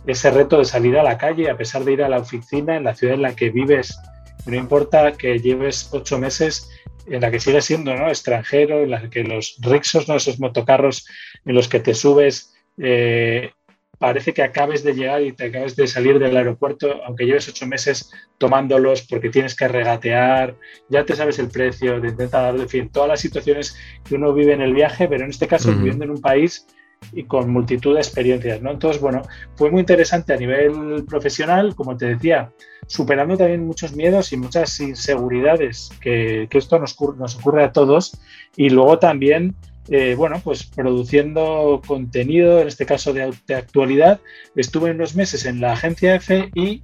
[0.05, 2.83] ese reto de salir a la calle, a pesar de ir a la oficina en
[2.83, 3.97] la ciudad en la que vives.
[4.45, 6.69] No importa que lleves ocho meses
[7.07, 8.09] en la que sigues siendo ¿no?
[8.09, 10.15] extranjero, en la que los rixos, ¿no?
[10.15, 11.07] esos motocarros
[11.45, 13.51] en los que te subes, eh,
[13.97, 17.67] parece que acabes de llegar y te acabes de salir del aeropuerto, aunque lleves ocho
[17.67, 20.55] meses tomándolos porque tienes que regatear,
[20.87, 24.53] ya te sabes el precio, de intentar, en fin, todas las situaciones que uno vive
[24.53, 26.65] en el viaje, pero en este caso viviendo en un país
[27.11, 28.71] y con multitud de experiencias, ¿no?
[28.71, 29.23] Entonces, bueno,
[29.55, 32.51] fue muy interesante a nivel profesional, como te decía,
[32.87, 38.19] superando también muchos miedos y muchas inseguridades que, esto nos, nos, ocurre a todos
[38.55, 39.55] y luego también,
[39.89, 44.19] eh, bueno, pues produciendo contenido, en este caso de, actualidad,
[44.55, 46.83] estuve unos meses en la agencia F y,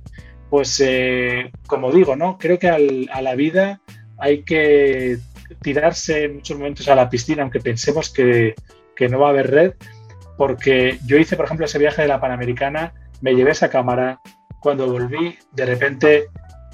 [0.49, 2.37] pues, eh, como digo, ¿no?
[2.37, 3.81] Creo que a la vida
[4.17, 5.17] hay que
[5.61, 8.55] tirarse en muchos momentos a la piscina, aunque pensemos que,
[8.95, 9.73] que no va a haber red,
[10.37, 14.19] porque yo hice, por ejemplo, ese viaje de la Panamericana, me llevé esa cámara,
[14.59, 16.25] cuando volví, de repente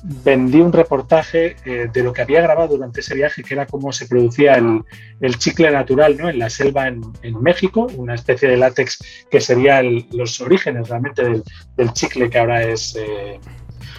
[0.03, 3.91] vendí un reportaje eh, de lo que había grabado durante ese viaje, que era cómo
[3.91, 6.29] se producía el, chicle natural ¿no?
[6.29, 7.01] en la selva en,
[7.41, 12.95] México, una especie de látex que sería los orígenes realmente del, chicle que ahora es...
[12.95, 13.39] Eh,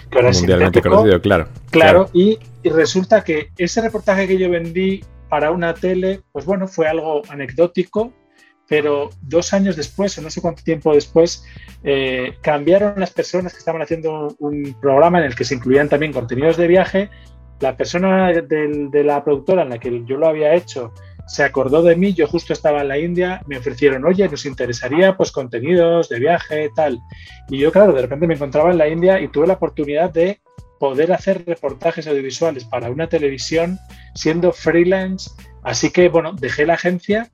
[0.09, 2.09] que ahora Mundialmente conocido, claro, claro.
[2.13, 7.21] y resulta que ese reportaje que yo vendí para una tele, pues bueno, fue algo
[7.29, 8.13] anecdótico,
[8.73, 11.45] pero dos años después, o no sé cuánto tiempo después,
[11.83, 16.11] eh, cambiaron las personas que estaban haciendo un programa en el que se incluían también
[16.11, 17.11] contenidos de viaje.
[17.59, 20.91] La persona de la productora en la que yo lo había hecho
[21.27, 25.15] se acordó de mí, yo justo estaba en la India, me ofrecieron, oye, nos interesaría
[25.15, 26.97] pues contenidos de viaje, tal.
[27.49, 30.41] Y yo, claro, de repente me encontraba en la India y tuve la oportunidad de
[30.79, 33.77] poder hacer reportajes audiovisuales para una televisión
[34.15, 35.29] siendo freelance.
[35.61, 37.29] Así que, bueno, dejé la agencia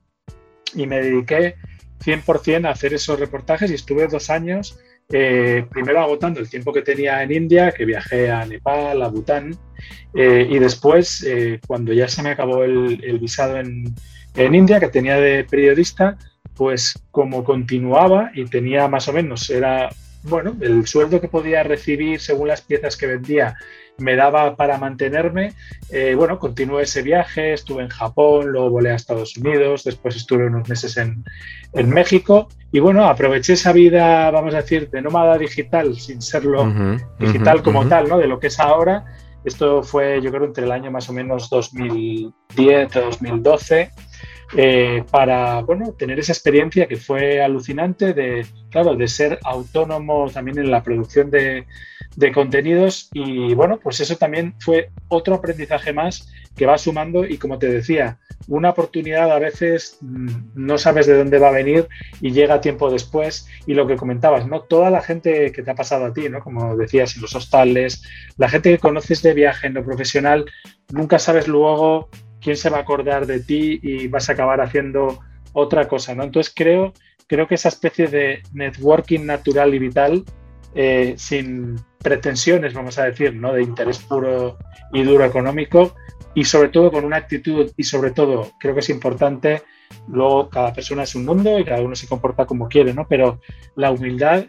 [0.74, 1.56] y me dediqué
[2.04, 4.78] 100% a hacer esos reportajes y estuve dos años
[5.12, 9.56] eh, primero agotando el tiempo que tenía en India, que viajé a Nepal, a Bután,
[10.14, 13.92] eh, y después, eh, cuando ya se me acabó el, visado en,
[14.36, 16.16] en, India, que tenía de periodista,
[16.54, 19.88] pues como continuaba y tenía más o menos, era,
[20.22, 23.56] bueno, el sueldo que podía recibir según las piezas que vendía
[24.00, 25.52] me daba para mantenerme.
[25.90, 30.46] Eh, bueno, continué ese viaje, estuve en Japón, luego volé a Estados Unidos, después estuve
[30.46, 31.24] unos meses en,
[31.72, 36.72] México y bueno, aproveché esa vida, vamos a decir, de nómada digital, sin serlo
[37.18, 38.18] digital como tal, ¿no?
[38.18, 39.04] De lo que es ahora.
[39.44, 43.90] Esto fue, yo creo, entre el año más o menos 2010 2012
[44.56, 50.58] eh, para bueno, tener esa experiencia que fue alucinante de, claro, de ser autónomo también
[50.58, 51.66] en la producción de,
[52.16, 57.38] de contenidos y bueno, pues eso también fue otro aprendizaje más que va sumando y
[57.38, 61.88] como te decía, una oportunidad a veces mm, no sabes de dónde va a venir
[62.20, 64.62] y llega tiempo después y lo que comentabas, ¿no?
[64.62, 66.40] Toda la gente que te ha pasado a ti, ¿no?
[66.40, 68.02] Como decías, en los hostales,
[68.36, 70.44] la gente que conoces de viaje en lo profesional,
[70.92, 72.08] nunca sabes luego
[72.40, 75.20] quién se va a acordar de ti y vas a acabar haciendo
[75.52, 76.22] otra cosa, ¿no?
[76.22, 76.92] Entonces creo,
[77.26, 80.24] creo que esa especie de networking natural y vital,
[80.74, 83.52] eh, sin pretensiones, vamos a decir, ¿no?
[83.52, 84.58] De interés puro
[84.92, 85.94] y duro económico,
[86.34, 89.62] y sobre todo con una actitud y sobre todo creo que es importante,
[90.08, 93.06] luego cada persona es un mundo y cada uno se comporta como quiere, ¿no?
[93.08, 93.40] Pero
[93.74, 94.44] la humildad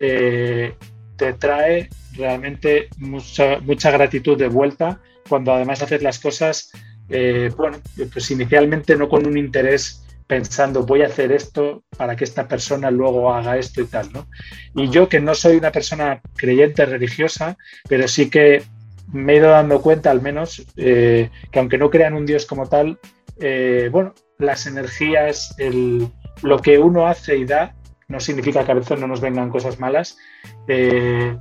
[0.00, 0.74] eh,
[1.16, 6.72] te trae realmente mucha, mucha gratitud de vuelta cuando además haces las cosas,
[7.08, 7.78] eh, bueno,
[8.12, 12.90] pues inicialmente no con un interés pensando voy a hacer esto para que esta persona
[12.90, 14.26] luego haga esto y tal, ¿no?
[14.74, 17.56] Y yo que no soy una persona creyente religiosa,
[17.88, 18.62] pero sí que
[19.10, 22.68] me he ido dando cuenta al menos eh, que aunque no crean un Dios como
[22.68, 22.98] tal,
[23.40, 26.08] eh, bueno, las energías, el,
[26.42, 27.74] lo que uno hace y da,
[28.08, 30.18] no significa que a veces no nos vengan cosas malas,
[30.66, 31.36] eh,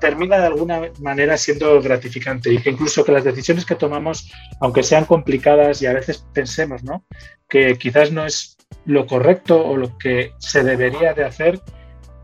[0.00, 4.82] termina de alguna manera siendo gratificante y que incluso que las decisiones que tomamos, aunque
[4.82, 7.04] sean complicadas y a veces pensemos ¿no?
[7.48, 11.60] que quizás no es lo correcto o lo que se debería de hacer,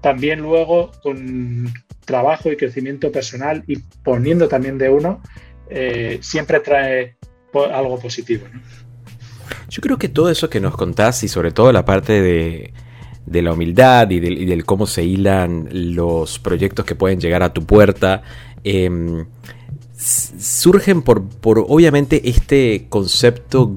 [0.00, 1.72] también luego con,
[2.10, 5.22] trabajo y crecimiento personal y poniendo también de uno,
[5.68, 7.16] eh, siempre trae
[7.72, 8.46] algo positivo.
[9.68, 12.74] Yo creo que todo eso que nos contás y sobre todo la parte de,
[13.26, 18.22] la humildad y del, cómo se hilan los proyectos que pueden llegar a tu puerta,
[18.64, 19.26] em,
[19.96, 23.76] surgen por, por, obviamente este concepto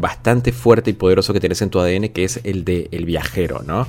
[0.00, 3.62] bastante fuerte y poderoso que tienes en tu ADN, que es el de el viajero,
[3.66, 3.86] ¿no?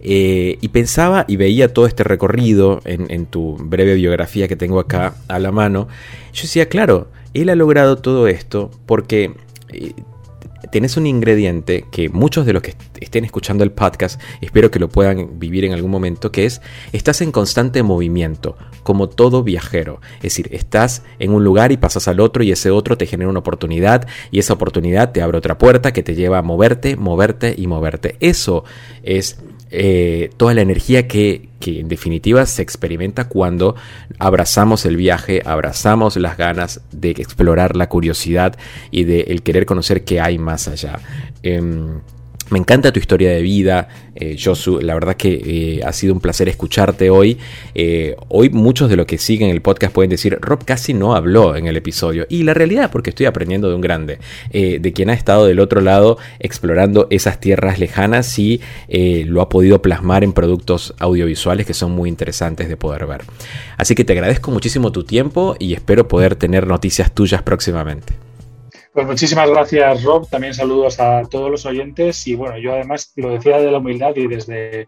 [0.00, 5.14] Eh, y pensaba y veía todo este recorrido en, tu breve biografía que tengo acá
[5.28, 5.88] a la mano.
[6.32, 9.32] Yo decía, claro, él ha logrado todo esto porque
[9.70, 9.92] eh,
[10.70, 14.88] tenés un ingrediente que muchos de los que estén escuchando el podcast, espero que lo
[14.88, 16.60] puedan vivir en algún momento, que es,
[16.92, 20.00] estás en constante movimiento, como todo viajero.
[20.16, 23.30] Es decir, estás en un lugar y pasas al otro y ese otro te genera
[23.30, 27.54] una oportunidad y esa oportunidad te abre otra puerta que te lleva a moverte, moverte
[27.56, 28.16] y moverte.
[28.20, 28.64] Eso
[29.02, 29.38] es
[29.76, 33.74] eh, toda la energía que, en definitiva se experimenta cuando
[34.18, 38.56] abrazamos el viaje, abrazamos las ganas de explorar la curiosidad
[38.90, 40.98] y de el querer conocer qué hay más allá.
[41.42, 42.00] Em,
[42.50, 44.36] me encanta tu historia de vida, eh.
[44.82, 47.38] La verdad que eh, ha sido un placer escucharte hoy.
[47.74, 51.56] Eh, hoy muchos de los que siguen el podcast pueden decir, Rob casi no habló
[51.56, 52.26] en el episodio.
[52.28, 54.18] Y la realidad, porque estoy aprendiendo de un grande,
[54.52, 58.60] de quien ha estado del otro lado explorando esas tierras lejanas y
[59.24, 63.22] lo ha podido plasmar en productos audiovisuales que son muy interesantes de poder ver.
[63.76, 68.14] Así que te agradezco muchísimo tu tiempo y espero poder tener noticias tuyas próximamente.
[68.94, 70.28] Pues muchísimas gracias, Rob.
[70.30, 72.28] También saludos a todos los oyentes.
[72.28, 74.86] Y bueno, yo además lo decía de la humildad y desde,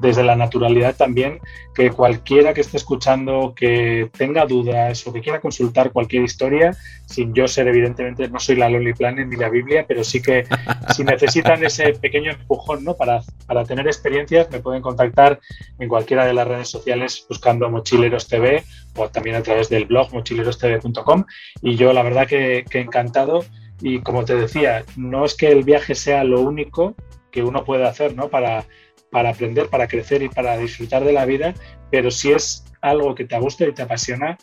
[0.00, 1.40] desde la naturalidad también,
[1.74, 7.34] que cualquiera que esté escuchando, que tenga dudas o que quiera consultar cualquier historia, sin
[7.34, 10.44] yo ser evidentemente, no soy la Lonely Planet ni la Biblia, pero sí que
[10.94, 12.94] si necesitan ese pequeño empujón ¿no?
[12.94, 15.40] para, para tener experiencias, me pueden contactar
[15.80, 18.62] en cualquiera de las redes sociales buscando Mochileros TV
[18.98, 21.24] o también a través del blog mochilerostv.com.
[21.62, 23.44] Y yo la verdad que, que encantado.
[23.80, 26.94] Y como te decía, no es que el viaje sea lo único
[27.30, 28.28] que uno puede hacer ¿no?
[28.28, 28.64] para,
[29.10, 31.54] para aprender, para crecer y para disfrutar de la vida,
[31.90, 34.38] pero si es algo que te gusta y te apasiona,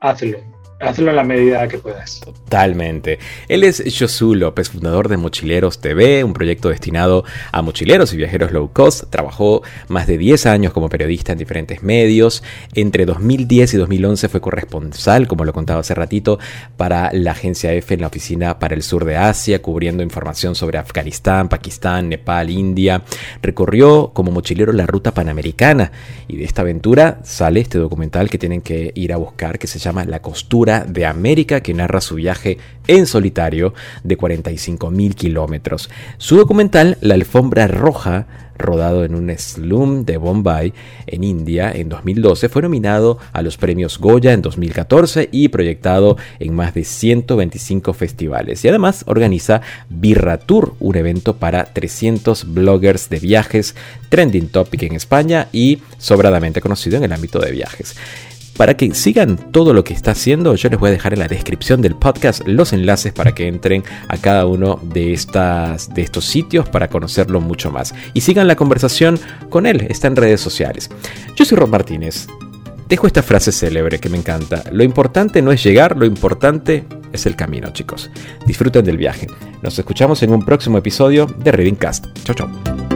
[0.00, 2.20] hazlo hazlo en la medida que puedas.
[2.20, 3.18] Totalmente.
[3.48, 8.52] Él es Josu López, fundador de Mochileros TV, un proyecto destinado a mochileros y viajeros
[8.52, 9.04] low cost.
[9.10, 12.42] Trabajó más de 10 años como periodista en diferentes medios.
[12.74, 16.38] Entre 2010 y 2011 fue corresponsal, como lo contaba hace ratito,
[16.76, 20.78] para la agencia F en la oficina para el sur de Asia, cubriendo información sobre
[20.78, 23.02] Afganistán, Pakistán, Nepal, India.
[23.42, 25.90] Recorrió como mochilero la ruta panamericana
[26.28, 29.78] y de esta aventura sale este documental que tienen que ir a buscar que se
[29.78, 35.90] llama La costura de América que narra su viaje en solitario de 45.000 kilómetros.
[36.18, 38.26] Su documental, La Alfombra Roja,
[38.58, 40.74] rodado en un slum de Bombay,
[41.06, 46.54] en India, en 2012, fue nominado a los premios Goya en 2014 y proyectado en
[46.54, 48.64] más de 125 festivales.
[48.64, 53.74] Y además organiza Birra Tour, un evento para 300 bloggers de viajes,
[54.08, 57.96] trending topic en España y sobradamente conocido en el ámbito de viajes.
[58.58, 61.28] Para que sigan todo lo que está haciendo, yo les voy a dejar en la
[61.28, 66.24] descripción del podcast los enlaces para que entren a cada uno de, estas, de estos
[66.24, 67.94] sitios para conocerlo mucho más.
[68.14, 70.90] Y sigan la conversación con él, está en redes sociales.
[71.36, 72.26] Yo soy Rob Martínez.
[72.88, 74.64] Dejo esta frase célebre que me encanta.
[74.72, 78.10] Lo importante no es llegar, lo importante es el camino, chicos.
[78.44, 79.28] Disfruten del viaje.
[79.62, 82.06] Nos escuchamos en un próximo episodio de Reading Cast.
[82.24, 82.87] Chau, chau.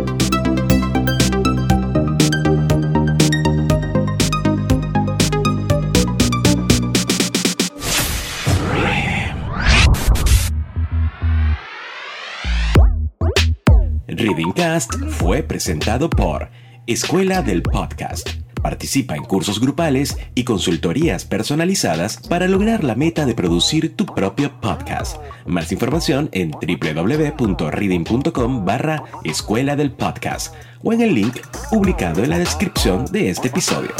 [14.16, 16.50] Reading Cast fue presentado por
[16.86, 18.28] Escuela del Podcast.
[18.60, 24.60] Participa en cursos grupales y consultorías personalizadas para lograr la meta de producir tu propio
[24.60, 25.16] podcast.
[25.46, 31.38] Más información en www.reading.com barra Escuela del Podcast o en el link
[31.70, 33.92] publicado en la descripción de este episodio.